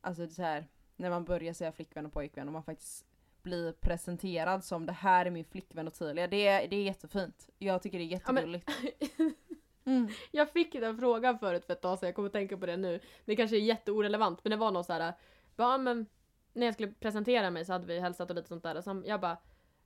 [0.00, 3.06] alltså så här, när man börjar säga flickvän och pojkvän och man faktiskt
[3.42, 6.26] blir presenterad som det här är min flickvän Ottilia.
[6.26, 7.48] Det det är jättefint.
[7.58, 8.70] Jag tycker det är Ja, jättegulligt.
[9.88, 10.08] Mm.
[10.30, 12.76] Jag fick den frågan förut för ett tag sedan, jag kommer att tänka på det
[12.76, 13.00] nu.
[13.24, 15.12] Det kanske är jätteorelevant men det var någon så här.
[15.56, 16.06] Ja men
[16.52, 19.02] när jag skulle presentera mig så hade vi hälsat och lite sånt där och så
[19.06, 19.36] jag bara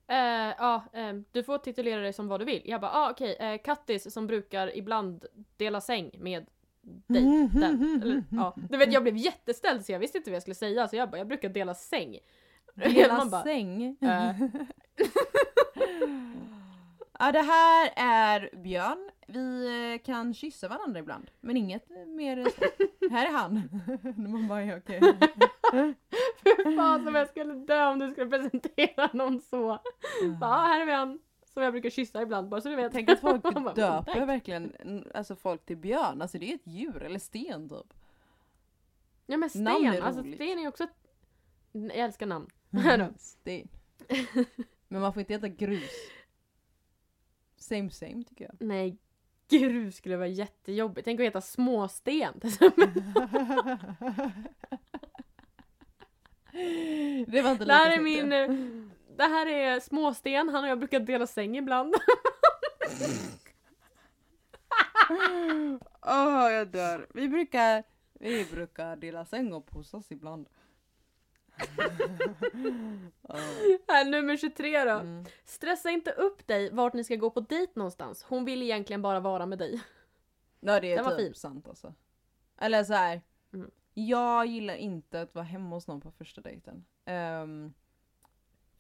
[0.06, 2.62] eh, ja, eh, du får titulera dig som vad du vill.
[2.64, 5.26] Jag bara, ah, okej, eh, Kattis som brukar ibland
[5.56, 6.46] dela säng med
[6.82, 7.48] dig.
[7.52, 8.02] Den.
[8.02, 8.56] Eller, ja.
[8.70, 11.10] Du vet jag blev jätteställd så jag visste inte vad jag skulle säga så jag
[11.10, 12.18] bara, jag brukar dela säng.
[12.74, 13.96] Dela bara, säng.
[14.00, 14.34] eh.
[17.18, 19.10] ja, det här är Björn.
[19.26, 22.64] Vi eh, kan kyssa varandra ibland, men inget mer så.
[23.10, 23.68] här är han.
[24.30, 25.00] Man bara, ja, okej.
[26.44, 29.78] Fy fan som jag skulle dö om du skulle presentera någon så.
[30.40, 31.20] Bara, ah, här är vi han.
[31.52, 32.92] Som jag brukar kyssa ibland bara så du vet.
[32.92, 34.28] Tänk att folk bara, döper tack.
[34.28, 36.22] verkligen mm, alltså folk till björn.
[36.22, 37.94] Alltså det är ett djur, eller sten typ.
[39.26, 40.34] Ja men sten, Namn är alltså roligt.
[40.34, 40.96] sten är ju också ett...
[41.72, 42.48] Jag älskar namn.
[43.18, 43.68] sten.
[44.88, 45.90] Men man får inte äta grus.
[47.56, 48.54] Same same tycker jag.
[48.58, 48.98] Nej,
[49.52, 51.04] grus skulle vara jättejobbigt.
[51.04, 52.40] Tänk att heta småsten
[57.26, 58.32] det var inte Det här är min...
[58.32, 58.50] eh,
[59.16, 61.94] Det här är småsten, han och jag brukar dela säng ibland.
[66.06, 67.06] Åh, jag dör.
[67.14, 67.84] Vi brukar,
[68.20, 70.48] vi brukar dela säng och pussas ibland.
[73.88, 74.90] Här, nummer 23 då.
[74.90, 75.24] Mm.
[75.44, 78.22] Stressa inte upp dig vart ni ska gå på dejt någonstans.
[78.22, 79.82] Hon vill egentligen bara vara med dig.
[80.60, 81.34] Ja det är Den typ fin.
[81.34, 81.94] sant alltså.
[82.58, 83.20] Eller så här.
[83.54, 83.70] Mm.
[83.94, 86.84] Jag gillar inte att vara hemma hos någon på första dejten.
[87.04, 87.72] Ehm,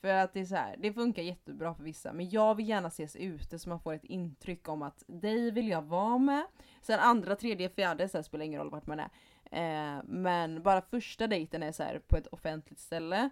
[0.00, 2.88] för att det är så här, det funkar jättebra för vissa men jag vill gärna
[2.88, 6.44] ses ute så man får ett intryck om att dig vill jag vara med.
[6.82, 9.08] Sen andra, tredje, fjärde här, spelar ingen roll vart man är.
[9.52, 13.30] Eh, men bara första dejten är så här på ett offentligt ställe.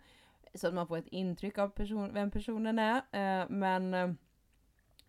[0.54, 2.96] Så att man får ett intryck av person, vem personen är.
[2.96, 4.12] Eh, men eh,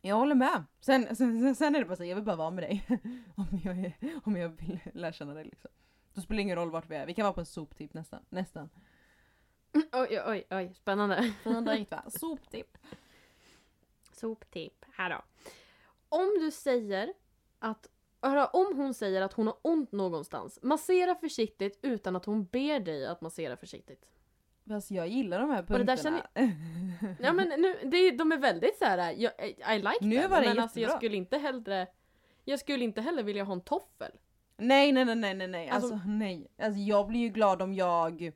[0.01, 0.64] jag håller med.
[0.80, 2.86] Sen, sen, sen är det bara så här, jag vill bara vara med dig.
[3.36, 3.93] om, jag är,
[4.24, 5.72] om jag vill lära känna dig liksom.
[6.14, 7.05] Då spelar det ingen roll vart vi är.
[7.05, 8.26] Vi kan vara på en soptipp nästan.
[8.30, 8.70] Nästan.
[9.91, 11.34] Oj, oj, oj, spännande.
[11.43, 12.03] Fin dejt va?
[12.09, 12.78] Soptipp.
[14.14, 14.86] Soptipp.
[14.93, 15.22] Här då.
[16.09, 17.14] Om du säger
[17.59, 17.88] att
[18.22, 22.80] Hörru, om hon säger att hon har ont någonstans, massera försiktigt utan att hon ber
[22.80, 24.05] dig att massera försiktigt.
[24.67, 26.28] Fast jag gillar de här det där punkterna.
[27.19, 29.11] Ja men nu, det, de är väldigt så här.
[29.17, 29.32] jag,
[29.76, 31.88] I like Nu them, var det men alltså jag skulle inte hellre
[32.43, 34.11] Jag skulle inte heller vilja ha en toffel.
[34.57, 35.69] nej nej nej nej nej nej.
[35.69, 36.47] Alltså, Alltså- nej.
[36.57, 38.32] Alltså jag blir ju glad om jag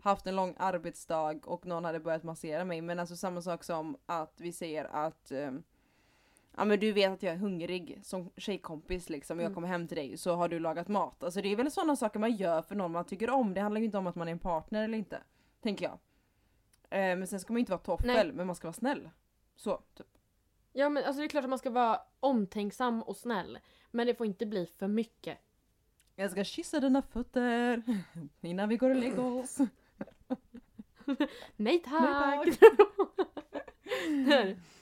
[0.00, 2.80] haft en lång arbetsdag och någon hade börjat massera mig.
[2.80, 5.62] Men alltså samma sak som att vi säger att ehm,
[6.58, 9.38] Ja men du vet att jag är hungrig som tjejkompis liksom.
[9.38, 9.54] Jag Mm.
[9.54, 11.22] kommer hem till dig så har du lagat mat.
[11.22, 13.54] Alltså det är väl sådana saker man gör för någon man tycker om.
[13.54, 15.22] Det handlar ju inte om att man är en partner eller inte.
[15.62, 15.92] Tänker jag.
[16.90, 18.32] Eh, men sen ska man ju inte vara toffel Nej.
[18.32, 19.10] men man ska vara snäll.
[19.56, 20.06] Så, typ.
[20.72, 23.58] Ja men alltså det är klart att man ska vara omtänksam och snäll.
[23.90, 25.38] Men det får inte bli för mycket.
[26.16, 27.82] Jag ska kyssa dina fötter
[28.40, 29.58] innan vi går och lägger oss.
[31.56, 32.46] Nej tack!
[32.46, 34.56] Nej, Här.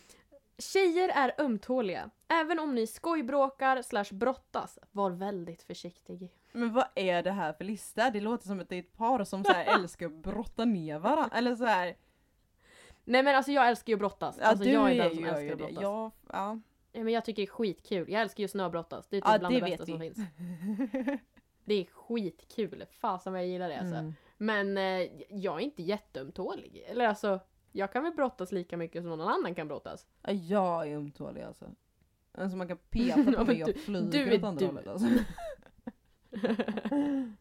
[0.58, 2.10] Tjejer är ömtåliga.
[2.28, 6.30] Även om ni skojbråkar slash brottas, var väldigt försiktig.
[6.52, 8.10] Men vad är det här för lista?
[8.10, 10.98] Det låter som att det är ett par som så här älskar att brotta ner
[10.98, 11.36] varandra.
[11.36, 11.96] Eller så här.
[13.04, 14.38] Nej men alltså jag älskar ju att brottas.
[14.40, 15.78] Ja, alltså du jag är den som älskar att brottas.
[15.82, 16.58] Ja, ja.
[16.92, 18.10] Ja, men jag tycker det är skitkul.
[18.10, 19.06] Jag älskar ju snöbrottas.
[19.08, 20.14] Det är typ Ja, bland det det bästa vet som vi.
[20.14, 21.20] finns.
[21.64, 22.84] Det är skitkul.
[22.90, 23.94] Fasen vad jag gillar det alltså.
[23.96, 24.14] Mm.
[24.36, 26.84] Men eh, jag är inte jätteömtålig.
[26.88, 27.40] Eller alltså,
[27.76, 30.06] jag kan väl brottas lika mycket som någon annan kan brottas.
[30.22, 31.70] Ja, jag är ömtålig alltså.
[32.32, 34.66] Alltså man kan peta på mig och flyga du åt andra du.
[34.66, 35.08] hållet alltså.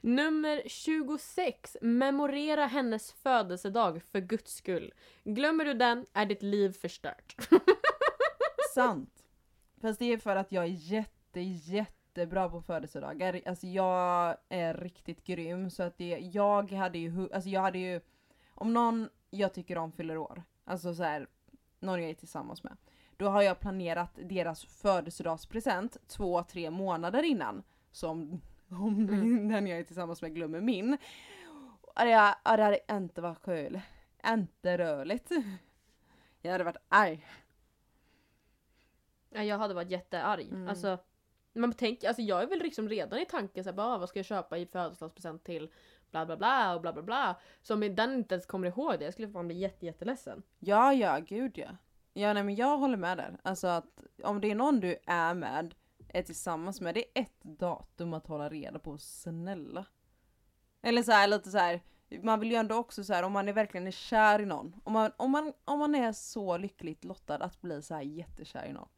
[0.00, 1.76] Nummer 26.
[1.80, 4.92] Memorera hennes födelsedag för guds skull.
[5.24, 7.36] Glömmer du den är ditt liv förstört.
[8.74, 9.24] Sant.
[9.80, 13.40] Fast det är för att jag är jätte, jättebra på födelsedagar.
[13.46, 18.00] Alltså jag är riktigt grym så att det, jag hade ju, alltså jag hade ju,
[18.54, 21.26] om någon jag tycker om fyller år, alltså så här,
[21.80, 22.76] någon jag är tillsammans med.
[23.16, 27.62] Då har jag planerat deras födelsedagspresent två, tre månader innan.
[27.90, 29.48] Som om Mm.
[29.48, 30.98] den jag är tillsammans med glömmer min.
[31.80, 33.80] Och Det, ja, det hade inte varit kul.
[34.26, 35.30] Inte rörligt.
[36.40, 37.26] Jag hade varit arg.
[39.30, 40.48] Ja, jag hade varit jättearg.
[40.48, 40.68] Mm.
[40.68, 40.98] Alltså,
[41.52, 44.18] man tänker, alltså jag är väl liksom redan i tanken såhär, bara, "Ah, vad ska
[44.18, 45.70] jag köpa i födelsedagspresent till
[46.12, 47.36] bla bla bla och bla bla bla.
[47.62, 50.42] Så om den inte ens kommer ihåg det, jag skulle fan bli jätte, jätteledsen.
[50.58, 51.68] Ja, ja, gud ja.
[52.12, 53.36] Ja, nej men jag håller med där.
[53.42, 53.84] Alltså att
[54.22, 55.74] om det är någon du är med,
[56.08, 59.86] är tillsammans med, det är ett datum att hålla reda på, snälla.
[60.82, 61.80] Eller så här lite så här.
[62.22, 64.80] man vill ju ändå också så här om man är verkligen är kär i någon,
[64.84, 68.66] om man, om man, om man är så lyckligt lottad att bli så här jättekär
[68.66, 68.88] i någon.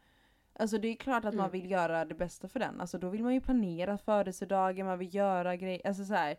[0.59, 1.53] Alltså det är klart att man Mm.
[1.61, 5.15] vill göra det bästa för den, alltså då vill man ju planera födelsedagen, man vill
[5.15, 6.37] göra grejer, alltså så här.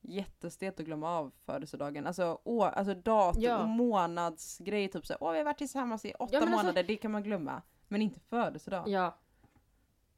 [0.00, 2.06] Jättestelt att glömma av födelsedagen.
[2.06, 3.58] Alltså, å, alltså datum Ja.
[3.62, 6.82] och månadsgrejer, typ såhär, åh vi har varit tillsammans i åtta Ja, men alltså- månader,
[6.82, 7.62] det kan man glömma.
[7.88, 8.88] Men inte födelsedag.
[8.88, 9.18] Ja.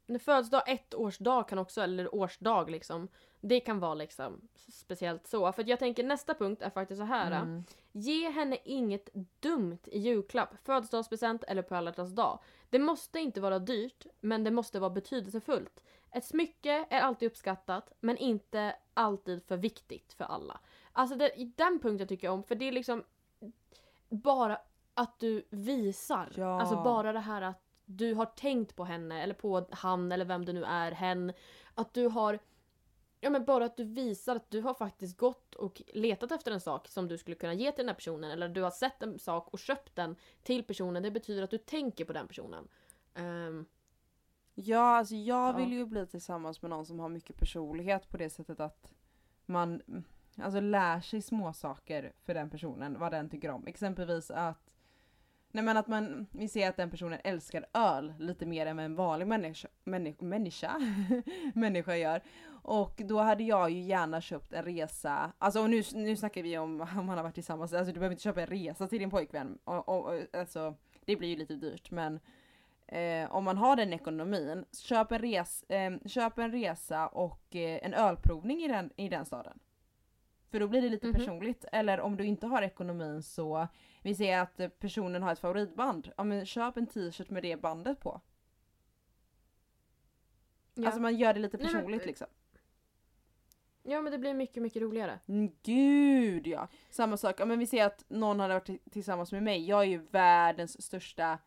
[0.05, 3.07] När födelsedag, ett årsdag kan också, eller årsdag liksom.
[3.41, 5.51] Det kan vara liksom speciellt så.
[5.51, 7.31] För jag tänker nästa punkt är faktiskt så här.
[7.31, 7.63] Mm.
[7.91, 9.09] Ge henne inget
[9.39, 12.39] dumt i julklapp, födelsedagspresent eller på alla dag.
[12.69, 15.83] Det måste inte vara dyrt, men det måste vara betydelsefullt.
[16.11, 20.59] Ett smycke är alltid uppskattat, men inte alltid för viktigt för alla.
[20.93, 23.03] Alltså det, i den punkten tycker jag om, för det är liksom
[24.09, 24.57] bara
[24.93, 26.33] att du visar.
[26.35, 26.61] Ja.
[26.61, 30.45] Alltså bara det här att du har tänkt på henne, eller på han eller vem
[30.45, 31.33] det nu är, hen.
[31.75, 32.39] Att du har
[33.23, 36.61] Ja men bara att du visar att du har faktiskt gått och letat efter en
[36.61, 39.19] sak som du skulle kunna ge till den här personen eller du har sett en
[39.19, 41.03] sak och köpt den till personen.
[41.03, 42.67] Det betyder att du tänker på den personen.
[43.13, 43.65] Ehm,
[44.63, 45.57] Ja, alltså jag Ja.
[45.57, 48.93] vill ju bli tillsammans med någon som har mycket personlighet på det sättet att
[49.45, 50.03] man mm,
[50.37, 53.67] alltså lär sig små saker för den personen, vad den tycker om.
[53.67, 54.67] Exempelvis att
[55.53, 58.95] Nej men att man, vi ser att den personen älskar öl lite mer än en
[58.95, 60.75] vanlig människa, människa, människa,
[61.53, 62.21] människa gör.
[62.63, 66.57] Och då hade jag ju gärna köpt en resa, alltså och nu, nu snackar vi
[66.57, 69.09] om om man har varit tillsammans, alltså du behöver inte köpa en resa till din
[69.09, 69.57] pojkvän.
[69.63, 72.19] Och, och, alltså, det blir ju lite dyrt men
[72.91, 77.79] eh, om man har den ekonomin, köp en, res, eh, köp en resa och eh,
[77.85, 79.59] en ölprovning i den, i den staden.
[80.49, 81.15] För då blir det lite Mhm.
[81.15, 81.65] personligt.
[81.71, 83.67] Eller om du inte har ekonomin så,
[84.01, 87.57] vi ser att eh, personen har ett favoritband, ja men köp en t-shirt med det
[87.61, 88.21] bandet på.
[90.73, 90.85] ja.
[90.85, 92.27] Alltså man gör det lite Nej, men- personligt liksom.
[93.83, 95.19] ja men det blir mycket, mycket roligare.
[95.27, 96.67] Mm, Gud ja!
[96.89, 99.79] Samma sak, ja, men vi ser att någon hade varit ti- tillsammans med mig, jag
[99.81, 101.39] är ju världens största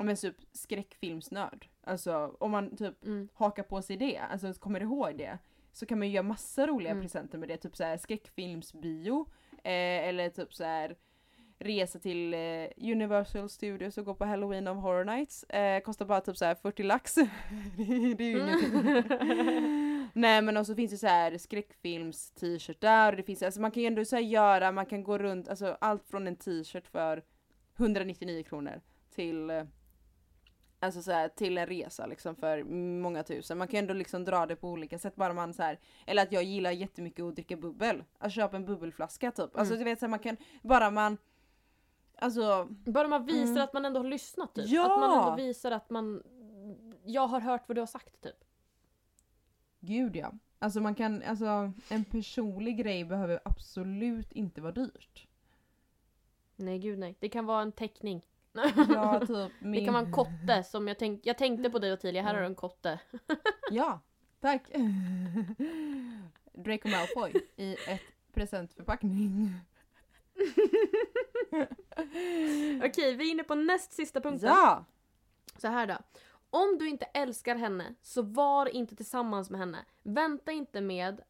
[0.00, 1.66] ja, men typ skräckfilmsnörd.
[1.84, 3.28] Alltså om man typ Mm.
[3.34, 5.38] hakar på sig det, alltså kommer ihåg det.
[5.72, 7.02] Så kan man ju göra massa roliga Mm.
[7.02, 9.26] presenter med det, typ såhär skräckfilmsbio.
[9.52, 10.96] Eh, eller typ såhär
[11.58, 15.44] resa till eh, Universal Studios och gå på Halloween of Horror Nights.
[15.44, 17.14] Eh, kostar bara typ såhär 40 lax.
[17.76, 20.08] det är ju ingenting.
[20.12, 23.70] Nej men och så finns det så här skräckfilms t-shirtar och det finns, alltså man
[23.70, 27.22] kan ju ändå så göra, man kan gå runt, alltså allt från en t-shirt för
[27.76, 28.80] 199 kronor
[29.14, 29.64] till eh,
[30.82, 32.62] Alltså så här, till en resa liksom för
[33.02, 33.58] många tusen.
[33.58, 36.22] Man kan ju ändå liksom dra det på olika sätt bara man så här, eller
[36.22, 38.04] att jag gillar jättemycket att dricka bubbel.
[38.18, 39.56] Att köpa en bubbelflaska typ.
[39.56, 39.78] Alltså Mm.
[39.78, 41.16] du vet så här, man kan, bara man
[42.22, 43.62] Alltså Bara man visar Mm.
[43.62, 44.64] att man ändå har lyssnat typ.
[44.68, 44.82] Ja!
[44.82, 46.22] Att man ändå visar att man...
[47.04, 48.44] Jag har hört vad du har sagt typ.
[49.80, 50.32] Gud ja.
[50.58, 55.26] Alltså man kan, alltså en personlig grej behöver absolut inte vara dyrt.
[56.56, 57.16] Nej gud nej.
[57.20, 58.26] Det kan vara en teckning.
[58.52, 59.72] Ja, typ min...
[59.72, 62.40] Det kan vara en kotte som jag, tänk, jag tänkte på dig Ottilia, här har
[62.40, 63.00] du en kotte.
[63.70, 64.00] Ja,
[64.40, 64.68] tack.
[66.52, 68.00] Draco Malfoy i ett
[68.32, 69.54] presentförpackning.
[72.84, 74.48] Okej, vi är inne på näst sista punkten.
[74.48, 74.84] Ja!
[75.56, 75.96] Så här då.
[76.50, 79.78] Om du inte älskar henne, så var inte tillsammans med henne.
[80.02, 81.20] Vänta inte med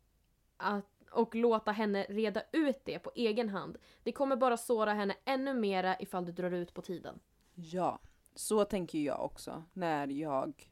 [0.57, 3.79] att och låta henne reda ut det på egen hand.
[4.03, 7.21] Det kommer bara såra henne ännu mera ifall du drar ut på tiden.
[7.55, 7.99] Ja,
[8.35, 10.67] så tänker jag också när jag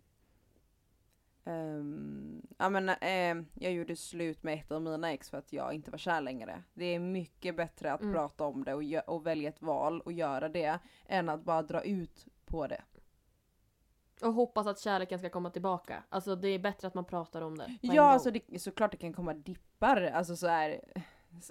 [1.45, 5.75] Um, ja men eh, jag gjorde slut med ett av mina ex för att jag
[5.75, 6.63] inte var kär längre.
[6.75, 8.15] Det är mycket bättre att Mm.
[8.15, 11.83] prata om det och, och välja ett val och göra det än att bara dra
[11.83, 12.83] ut på det.
[14.23, 16.03] Och hoppas att kärleken ska komma tillbaka.
[16.09, 17.65] Alltså det är bättre att man pratar om det.
[17.65, 18.13] på en Ja gång.
[18.13, 20.81] alltså det, såklart det kan komma dippar, alltså så här.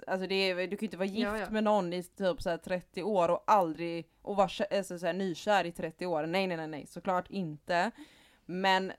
[0.06, 1.50] Alltså det är, du kan ju inte vara gift Ja, ja.
[1.50, 5.06] med någon i typ så här 30 år och aldrig, och vara kä- alltså så
[5.06, 6.26] här, nykär i 30 år.
[6.26, 7.90] Nej nej nej nej, såklart inte.
[8.46, 8.92] Men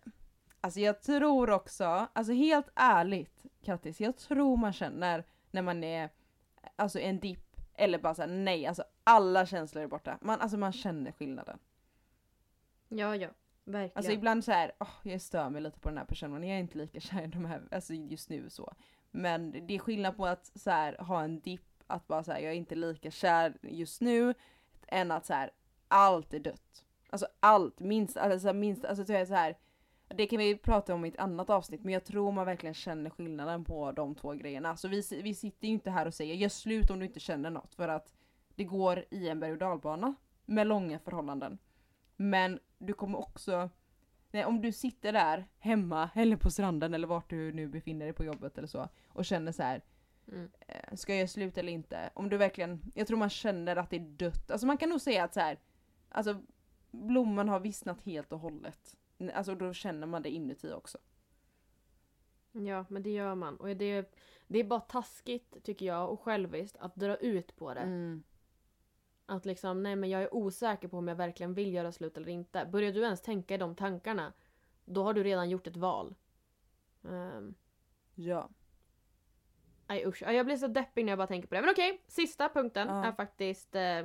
[0.62, 6.10] alltså jag tror också, alltså helt ärligt Kattis, jag tror man känner när man är
[6.76, 10.18] alltså en dipp eller bara såhär nej, alltså alla känslor är borta.
[10.22, 11.60] Man, alltså man känner skillnaden.
[12.90, 13.30] Ja, ja.
[13.70, 13.92] Verkligen.
[13.96, 16.60] Alltså ibland så här, åh, jag stör mig lite på den här personen, jag är
[16.60, 18.74] inte lika kär i de här, alltså just nu så.
[19.12, 22.52] Men det är skillnad på att så här, ha en dipp, att bara säga jag
[22.52, 24.34] är inte lika kär just nu,
[24.88, 25.52] än att så här,
[25.88, 26.86] allt är dött.
[27.10, 29.58] Alltså allt, minst, alltså minst, alltså så är så här.
[30.08, 33.10] Det kan vi prata om i ett annat avsnitt, men jag tror man verkligen känner
[33.10, 34.78] skillnaden på de två grejerna.
[34.78, 37.50] Så vi, vi sitter ju inte här och säger gör slut om du inte känner
[37.50, 38.14] något, för att
[38.56, 40.16] det går i en berg och dalbana
[40.46, 41.58] med långa förhållanden.
[42.16, 43.70] Men du kommer också,
[44.32, 48.14] nej, om du sitter där hemma eller på stranden eller vart du nu befinner dig
[48.14, 49.82] på jobbet eller så och känner så här,
[50.32, 50.50] Mm.
[50.68, 52.10] eh, ska jag göra slut eller inte?
[52.14, 54.52] Om du verkligen, jag tror man känner att det är dött.
[54.52, 55.60] Alltså man kan nog säga att så här,
[56.10, 56.42] alltså
[56.92, 58.98] blomman har vissnat helt och hållet.
[59.34, 60.98] Alltså då känner man det inuti också.
[62.52, 63.58] Ja, men det gör man.
[63.58, 64.16] Och det,
[64.48, 67.80] det är bara taskigt, tycker jag, och själviskt att dra ut på det.
[67.82, 68.24] Mm.
[69.30, 72.30] Att liksom, nej men jag är osäker på om jag verkligen vill göra slut eller
[72.30, 72.66] inte.
[72.72, 74.34] Börjar du ens tänka i de tankarna,
[74.86, 76.16] då har du redan gjort ett val.
[77.02, 77.56] Um,
[78.16, 78.50] Ja.
[79.88, 81.62] nej usch, Ja, jag blir så deppig när jag bara tänker på det.
[81.62, 83.06] Men okej, sista punkten Ja.
[83.06, 84.00] är faktiskt eh,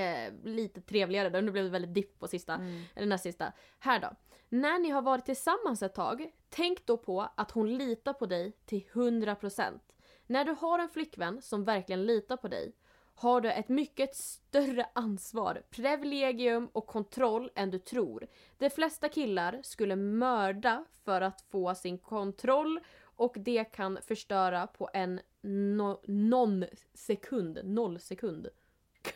[0.00, 1.40] eh, lite trevligare.
[1.42, 2.54] Nu blev det väldigt dipp på sista.
[2.54, 2.82] Mm.
[2.94, 3.52] Eller näst sista.
[3.78, 4.10] Här då.
[4.48, 8.52] När ni har varit tillsammans ett tag, tänk då på att hon litar på dig
[8.64, 9.80] till 100%.
[10.26, 12.72] När du har en flickvän som verkligen litar på dig
[13.20, 18.26] har du ett mycket större ansvar, privilegium och kontroll än du tror.
[18.58, 24.90] De flesta killar skulle mörda för att få sin kontroll och det kan förstöra på
[24.94, 26.64] en no- någon
[26.94, 28.48] sekund, noll sekund.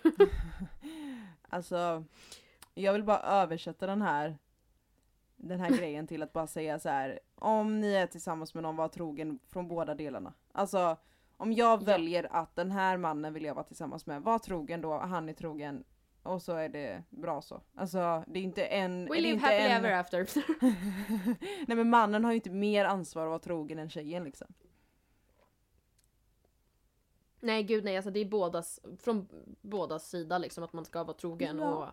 [1.48, 2.04] Alltså,
[2.74, 4.38] jag vill bara översätta den här
[5.36, 7.20] den här grejen till att bara säga så här.
[7.34, 10.32] om ni är tillsammans med någon, var trogen från båda delarna.
[10.52, 10.96] Alltså,
[11.44, 11.84] om jag Ja.
[11.84, 15.32] väljer att den här mannen vill jag vara tillsammans med, var trogen då, han är
[15.32, 15.84] trogen
[16.22, 17.60] och så är det bra så.
[17.74, 19.06] Alltså, det är inte en...
[19.06, 19.84] We live happily en...
[19.84, 20.28] ever after.
[21.66, 24.46] Nej men mannen har ju inte mer ansvar att vara trogen än tjejen liksom.
[27.40, 29.28] Nej gud nej, alltså det är bådas, från
[29.60, 31.74] bådas sida liksom att man ska vara trogen Ja.
[31.74, 31.86] och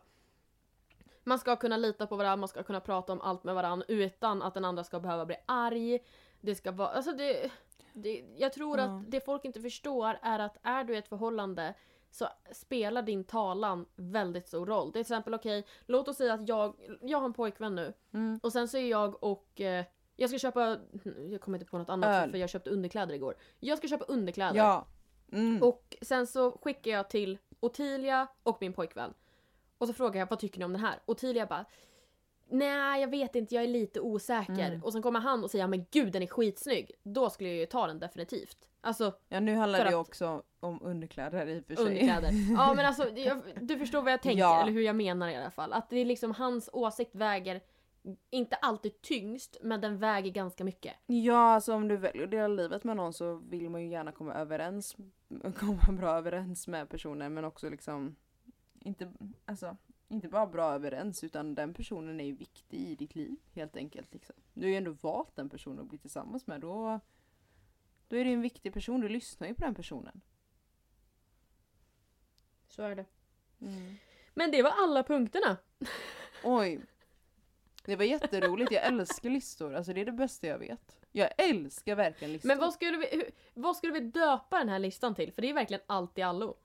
[1.23, 4.41] man ska kunna lita på varandra, man ska kunna prata om allt med varandra utan
[4.41, 5.99] att den andra ska behöva bli arg.
[6.41, 7.51] Det ska vara, alltså det,
[7.93, 8.83] det jag tror Ja.
[8.85, 11.73] att det folk inte förstår är att är du i ett förhållande
[12.11, 14.91] så spelar din talan väldigt stor roll.
[14.91, 18.39] Till exempel okej, låt oss säga att jag, jag har en pojkvän nu Mm.
[18.43, 20.77] och sen så är jag och eh, jag ska köpa,
[21.31, 22.31] jag kommer inte på något annat Öl.
[22.31, 23.35] för jag köpte underkläder igår.
[23.59, 24.57] Jag ska köpa underkläder.
[24.57, 24.85] Ja.
[25.31, 25.63] Mm.
[25.63, 29.13] Och sen så skickar jag till Ottilia och min pojkvän.
[29.77, 30.99] Och så frågar jag vad tycker ni om den här?
[31.05, 31.65] Ottilia bara
[32.51, 34.67] Nej jag vet inte, jag är lite osäker.
[34.67, 34.83] Mm.
[34.83, 36.91] Och sen kommer han och säger men gud den är skitsnygg.
[37.03, 38.57] Då skulle jag ju ta den definitivt.
[38.81, 41.85] Alltså ja nu handlar det ju också om underkläder i och för sig.
[41.85, 42.29] underkläder.
[42.57, 44.61] Ja men alltså jag, du förstår vad jag tänker, Ja.
[44.61, 45.73] eller hur jag menar i alla fall.
[45.73, 47.61] Att det är liksom hans åsikt väger
[48.29, 50.93] inte alltid tyngst, men den väger ganska mycket.
[51.05, 54.11] Ja, alltså om du väljer att dela livet med någon så vill man ju gärna
[54.11, 54.95] komma överens,
[55.57, 58.15] komma bra överens med personen men också liksom
[58.79, 59.11] inte,
[59.45, 59.77] alltså,
[60.11, 64.13] inte bara bra överens utan den personen är ju viktig i ditt liv helt enkelt.
[64.13, 64.35] Liksom.
[64.53, 66.99] Du har ju ändå valt den personen att bli tillsammans med då,
[68.07, 70.21] då är det en viktig person, du lyssnar ju på den personen.
[72.67, 73.05] Så är det.
[73.61, 73.95] Mm.
[74.33, 75.57] Men det var alla punkterna.
[76.43, 76.81] Oj!
[77.85, 80.97] Det var jätteroligt, jag älskar listor, alltså det är det bästa jag vet.
[81.11, 82.47] Jag älskar verkligen listor.
[82.47, 85.31] Men vad skulle, vi, vad skulle vi döpa den här listan till?
[85.31, 86.57] För det är verkligen allt i allo.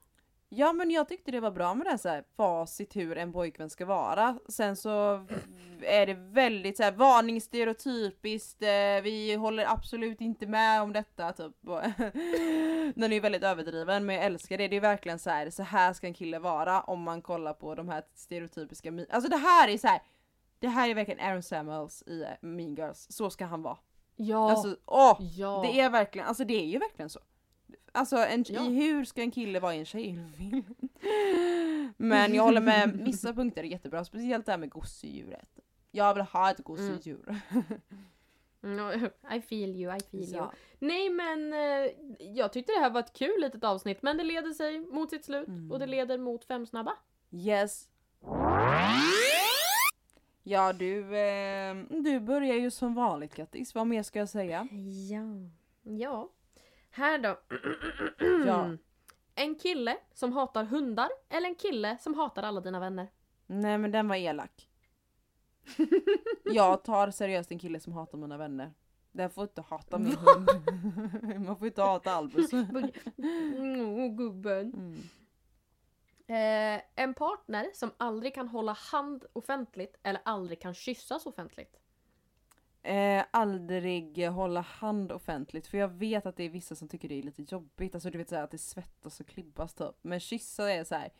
[0.49, 3.33] Ja men jag tyckte det var bra med det här, så här facit hur en
[3.33, 4.39] pojkvän ska vara.
[4.49, 5.27] Sen så
[5.83, 11.53] är det väldigt så här varningsstereotypiskt, eh, vi håller absolut inte med om detta typ.
[12.95, 15.63] Den är ju väldigt överdriven men jag älskar det, det är verkligen så här, så
[15.63, 19.69] här ska en kille vara om man kollar på de här stereotypiska, alltså det här
[19.69, 20.03] är så här.
[20.59, 23.79] Det här är verkligen Aaron Samuels i eh, Mean Girls, så ska han vara.
[24.17, 24.51] Ja.
[24.51, 25.17] Alltså åh!
[25.21, 25.63] ja.
[25.63, 27.21] Det är verkligen, alltså det är ju verkligen så.
[27.97, 28.65] Alltså en, Ja.
[28.67, 30.65] i, hur ska en kille vara i en tjejfilm?
[31.97, 35.49] Men jag håller med, vissa punkter är jättebra, speciellt det här med gosedjuret.
[35.91, 37.41] Jag vill ha ett gosedjur.
[38.61, 38.93] No,
[39.37, 40.37] I feel you, I feel you.
[40.37, 40.53] Ja.
[40.79, 41.91] Nej men eh,
[42.37, 45.25] jag tyckte det här var ett kul litet avsnitt men det leder sig mot sitt
[45.25, 45.73] slut Mm.
[45.73, 46.93] och det leder mot fem snabba.
[47.33, 47.89] Yes.
[50.43, 54.69] Ja du, eh, du börjar ju som vanligt Kattis, vad mer ska jag säga?
[55.11, 55.51] Ja.
[55.83, 56.29] Ja.
[56.97, 57.39] Här då.
[58.47, 58.71] Ja.
[59.35, 63.09] En kille som hatar hundar eller en kille som hatar alla dina vänner?
[63.47, 64.69] Nej men den var elak.
[66.45, 68.73] Jag tar seriöst en kille som hatar mina vänner.
[69.13, 70.49] Den får inte hata min hund.
[71.47, 72.53] Man får inte hata Albus.
[72.53, 74.73] Mm, gubben.
[74.75, 75.03] Mm.
[76.27, 81.81] Eh, en partner som aldrig kan hålla hand offentligt eller aldrig kan kyssas offentligt.
[82.87, 87.15] Eh, aldrig hålla hand offentligt för jag vet att det är vissa som tycker det
[87.15, 87.95] är lite jobbigt.
[87.95, 89.95] Alltså du vet såhär att det svettas och klibbas typ.
[90.03, 91.11] Men kyssa är så här.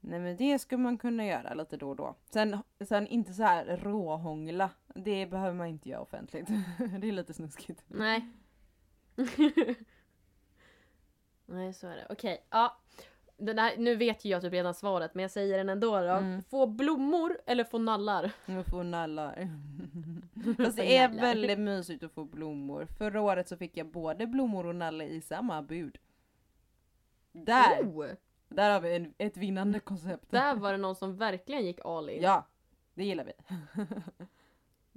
[0.00, 2.16] Nej men det skulle man kunna göra lite då och då.
[2.30, 4.70] Sen, sen inte så här råhångla.
[4.94, 6.46] Det behöver man inte göra offentligt.
[6.98, 7.84] det är lite snuskigt.
[7.86, 8.32] Nej.
[11.46, 12.06] Nej, så är det.
[12.10, 12.80] Okej, ja.
[13.36, 16.08] Den här, nu vet ju jag typ redan svaret men jag säger den ändå då.
[16.08, 16.42] Mm.
[16.42, 18.32] Få blommor eller få nallar?
[18.70, 19.48] Får nallar.
[20.64, 22.86] Fast det är väldigt mysigt att få blommor.
[22.98, 25.98] Förra året så fick jag både blommor och nalle i samma bud.
[27.32, 27.82] Där!
[27.82, 28.06] Oh,
[28.48, 30.30] Där har vi en, ett vinnande koncept.
[30.30, 32.22] där var det någon som verkligen gick all in.
[32.22, 32.46] Ja,
[32.94, 33.32] det gillar vi.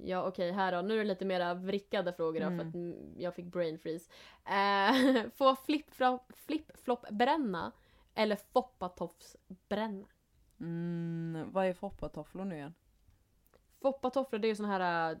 [0.00, 0.82] Ja okej, här då.
[0.82, 2.58] Nu är det lite mera vrickade frågor då Mm.
[2.58, 4.10] för att mm, jag fick brain freeze.
[4.44, 6.70] Eh, få flip-flop flip
[7.10, 7.72] bränna
[8.18, 10.06] eller foppatoffsbränna?
[10.60, 12.74] Mm, vad är foppatofflor nu igen?
[13.82, 15.18] Foppatofflor det är ju såna här uh,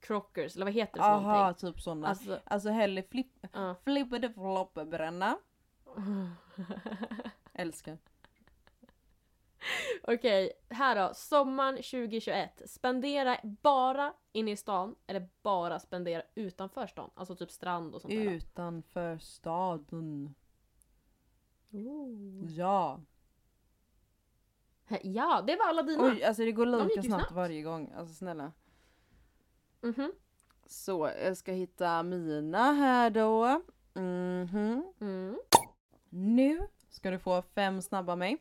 [0.00, 2.08] crockers, eller vad heter det Aha, typ sådana.
[2.08, 3.74] Alltså, Alltså, hellre flipp, ja.
[3.84, 5.38] flippade floppe bränna.
[7.52, 7.98] Älskar.
[10.02, 11.14] Okej, här då.
[11.14, 12.62] Sommaren 2021.
[12.66, 17.10] Spendera bara inne i stan eller bara spendera utanför stan?
[17.14, 18.20] Alltså typ strand och sånt där.
[18.20, 20.34] Utanför staden.
[21.70, 22.52] Ooh.
[22.52, 23.00] Ja.
[25.02, 26.02] Ja, det var alla dina.
[26.04, 27.32] Oj, alltså det går lika snabbt snabbt.
[27.32, 27.92] varje gång.
[27.96, 28.52] Alltså snälla.
[29.80, 30.12] Mhm.
[30.66, 33.62] Så, jag ska hitta mina här då.
[33.94, 34.92] Mhm.
[35.00, 35.38] Mm.
[36.08, 38.36] Nu ska du få fem snabba mig.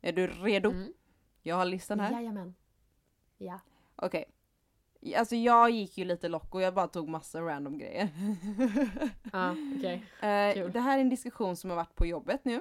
[0.00, 0.70] Är du redo?
[0.70, 0.92] Mm.
[1.42, 2.12] Jag har listan här.
[2.12, 2.54] Jajamän.
[3.38, 3.60] Ja.
[3.96, 4.24] Okej.
[5.14, 8.08] Alltså jag gick ju lite lock och jag bara tog massa random grejer.
[9.32, 10.04] Ja, okej.
[10.20, 10.72] Eh, Kul.
[10.72, 12.60] det här är en diskussion som har varit på jobbet nu.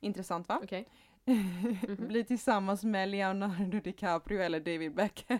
[0.00, 0.60] Intressant va?
[0.62, 0.88] Okej.
[1.98, 5.38] Bli tillsammans med Leonardo DiCaprio eller David Beckham.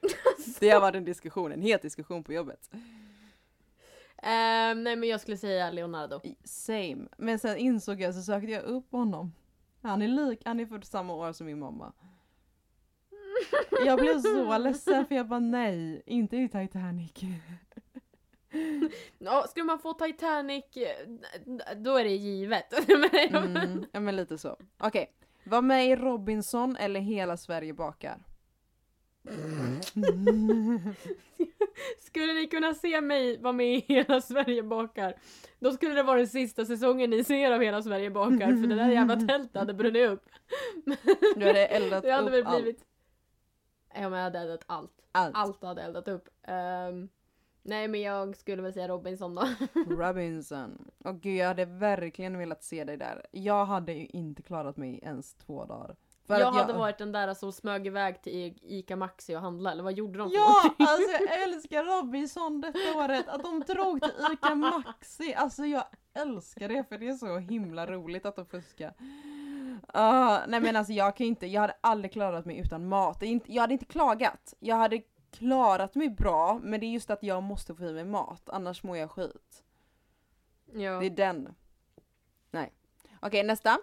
[0.60, 2.70] det har varit en diskussion, en het diskussion på jobbet.
[4.22, 6.20] Ehm, nej men jag skulle säga Leonardo.
[6.44, 7.08] Same.
[7.16, 9.32] Men sen insåg jag så sökte jag upp honom.
[9.82, 11.92] Han är lik, han är född samma år som min mamma.
[13.86, 17.12] Jag blev så ledsen för jag bara nej, inte i Titanic.
[19.18, 21.06] Ja, skulle man få Titanic, eh,
[21.76, 22.74] då är det givet.
[23.30, 24.56] Mm, ja men lite så.
[24.78, 25.12] Okej,
[25.44, 28.18] var med i Robinson eller Hela Sverige bakar?
[32.00, 35.14] Skulle ni kunna se mig vara med i Hela Sverige bakar,
[35.58, 38.74] då skulle det vara den sista säsongen ni ser av Hela Sverige bakar, för det
[38.74, 40.24] där jävla tältet hade brunnit upp.
[41.36, 42.10] Du hade eldat upp
[42.46, 42.84] allt.
[44.00, 44.92] Ja men jag hade eldat allt.
[45.12, 45.36] allt.
[45.36, 46.28] Allt hade eldat upp.
[46.42, 47.08] Ehm,
[47.62, 49.42] nej men jag skulle väl säga Robinson då.
[49.88, 50.90] Robinson.
[51.04, 53.26] Och gud jag hade verkligen velat se dig där.
[53.30, 55.96] Jag hade ju inte klarat mig ens två dagar.
[56.26, 59.82] För jag hade varit den där som smög iväg till Ica Maxi och handlade, eller
[59.82, 60.74] vad gjorde de Ja!
[60.78, 63.28] Alltså jag älskar Robinson detta året.
[63.28, 65.34] Att de drog till ICA Maxi.
[65.34, 65.84] Alltså jag
[66.14, 68.94] älskar det för det är så himla roligt att de fuskar.
[69.92, 73.22] Ah, nej men alltså jag kan inte, jag hade aldrig klarat mig utan mat.
[73.46, 74.54] Jag hade inte klagat.
[74.58, 78.04] Jag hade klarat mig bra men det är just att jag måste få i mig
[78.04, 79.64] mat annars mår jag skit.
[80.72, 81.00] Ja.
[81.00, 81.54] Det är den.
[82.50, 82.72] Nej.
[83.20, 83.78] Okej nästa.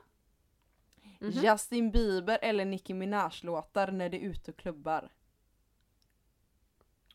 [1.20, 1.32] Mhm.
[1.32, 5.10] Justin Bieber eller Nicki Minaj låtar när det är ute och klubbar.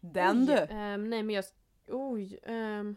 [0.01, 0.75] Den Oj, du!
[0.75, 1.45] ehm, nej men jag...
[1.89, 2.39] Oj.
[2.43, 2.97] ehm,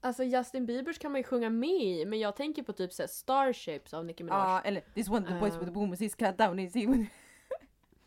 [0.00, 3.08] Alltså Justin Biebers kan man ju sjunga med i, men jag tänker på typ såhär
[3.08, 4.38] Starships av Nicki Minaj.
[4.38, 5.58] Ja, eller this one the boys Eh.
[5.58, 7.06] with the boom is cut down is he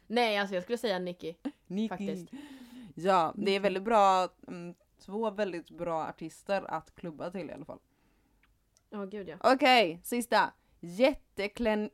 [0.07, 1.35] Nej, alltså jag skulle säga Nicki.
[1.67, 1.89] Nicky.
[1.89, 2.27] Faktiskt.
[2.95, 4.75] Ja, det är väldigt bra, mm,
[5.05, 7.79] två väldigt bra artister att klubba till i alla fall.
[8.89, 9.35] Ja, gud ja.
[9.43, 10.53] Okej, sista.
[10.79, 11.89] Jätteklän...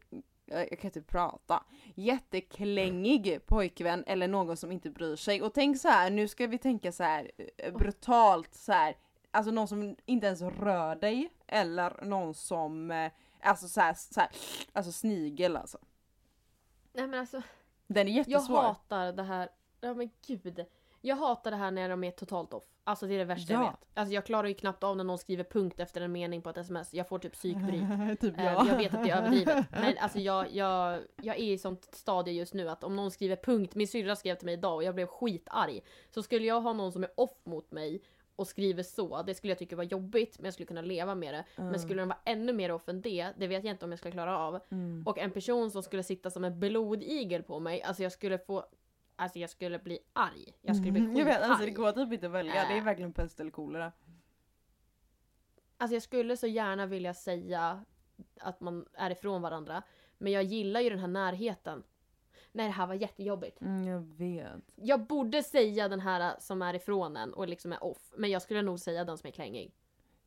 [0.47, 1.63] eh, Jag kan inte prata.
[1.95, 5.41] Jätteklängig pojkvän eller någon som inte bryr sig.
[5.41, 8.95] Och tänk så här, nu ska vi tänka så här eh, brutalt så här.
[9.35, 13.11] Alltså någon som inte ens rör dig eller någon som, eh,
[13.41, 14.29] alltså så här, så här
[14.73, 15.77] alltså snigel alltså.
[16.93, 17.41] Nej men alltså,
[17.87, 18.61] Den är jag jättesvår.
[18.61, 19.49] hatar det här.
[19.81, 20.65] Ja men gud.
[21.01, 22.63] Jag hatar det här när de är totalt off.
[22.83, 23.69] Alltså det är det värsta jag Ja.
[23.69, 23.79] vet.
[23.93, 26.57] Alltså jag klarar ju knappt av när någon skriver punkt efter en mening på ett
[26.57, 26.93] sms.
[26.93, 27.81] Jag får typ psykbryt.
[28.21, 29.65] typ Eh, Jag vet att det är överdrivet.
[29.71, 33.35] Men alltså jag, jag, jag är i sånt stadie just nu att om någon skriver
[33.35, 35.81] punkt, min syrra skrev till mig idag och jag blev skitarg.
[36.11, 38.01] Så skulle jag ha någon som är off mot mig
[38.35, 41.33] och skriver så, det skulle jag tycka var jobbigt men jag skulle kunna leva med
[41.33, 41.45] det.
[41.55, 43.99] Men skulle den vara ännu mer off än det, det vet jag inte om jag
[43.99, 44.59] skulle klara av.
[44.71, 45.03] Mm.
[45.05, 48.65] Och en person som skulle sitta som en blodigel på mig, alltså jag skulle få
[49.17, 50.53] Alltså jag skulle bli arg.
[50.61, 51.73] Jag skulle bli Mm, Jag vet, alltså det skitarg.
[51.73, 52.53] går typ inte att välja.
[52.53, 52.83] Det är Äh.
[52.83, 53.91] verkligen pest eller kolera.
[55.77, 57.85] Alltså jag skulle så gärna vilja säga
[58.41, 59.83] att man är ifrån varandra.
[60.17, 61.83] Men jag gillar ju den här närheten.
[62.55, 63.61] Nej det här var jättejobbigt.
[63.61, 64.73] Mm, jag vet.
[64.75, 68.13] Jag borde säga den här som är ifrån en och liksom är off.
[68.17, 69.73] Men jag skulle nog säga den som är klängig.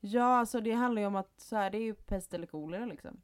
[0.00, 2.86] Ja, alltså det handlar ju om att så här, det är ju pest eller kolera
[2.86, 3.20] liksom.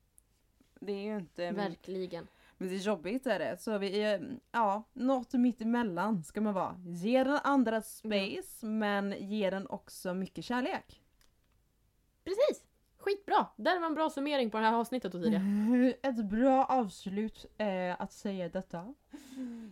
[0.80, 1.50] Det är ju inte...
[1.52, 2.26] Verkligen.
[2.56, 3.56] Men det är jobbigt är det.
[3.60, 6.80] Så vi är, ja, något mitt emellan ska man vara.
[6.86, 11.02] Ge den andra space, men ge den också mycket kärlek.
[12.24, 12.64] Precis!
[13.04, 13.46] Skitbra!
[13.56, 15.40] Där var en bra summering på det här avsnittet Ottilia.
[16.02, 18.94] Ett bra avslut eh, att säga detta.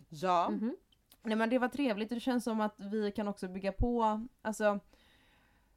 [0.09, 0.49] Ja.
[0.49, 0.75] Mhm.
[1.23, 4.79] Nej men det var trevligt det känns som att vi kan också bygga på, alltså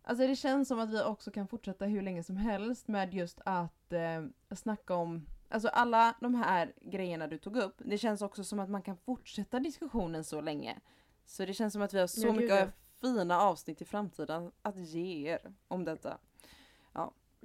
[0.02, 3.40] Alltså det känns som att vi också kan fortsätta hur länge som helst med just
[3.44, 8.44] att eh, snacka om Alltså alla de här grejerna du tog upp, det känns också
[8.44, 10.80] som att man kan fortsätta diskussionen så länge.
[11.26, 14.76] Så det känns som att vi har så Ja, mycket fina avsnitt i framtiden att
[14.76, 16.18] ge er om detta.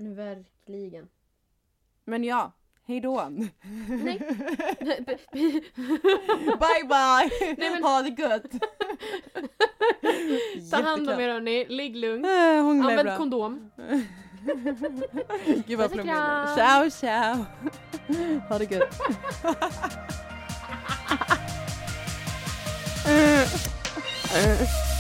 [0.02, 1.08] Verkligen.
[2.06, 2.52] Men ja,
[2.88, 3.30] hejdå!
[4.04, 4.20] Nej.
[6.60, 7.30] bye bye!
[7.58, 8.44] Nej, men- Ha det gött!
[10.72, 12.26] Ta hand om er hörni, ligg lugnt.
[12.26, 13.18] Äh, Använd bra.
[13.18, 13.72] kondom.
[15.68, 16.48] Gud vad kram.
[16.56, 17.46] Ciao ciao!
[18.50, 19.02] Ha det gött!
[23.08, 23.44] Uh,
[24.62, 24.91] uh.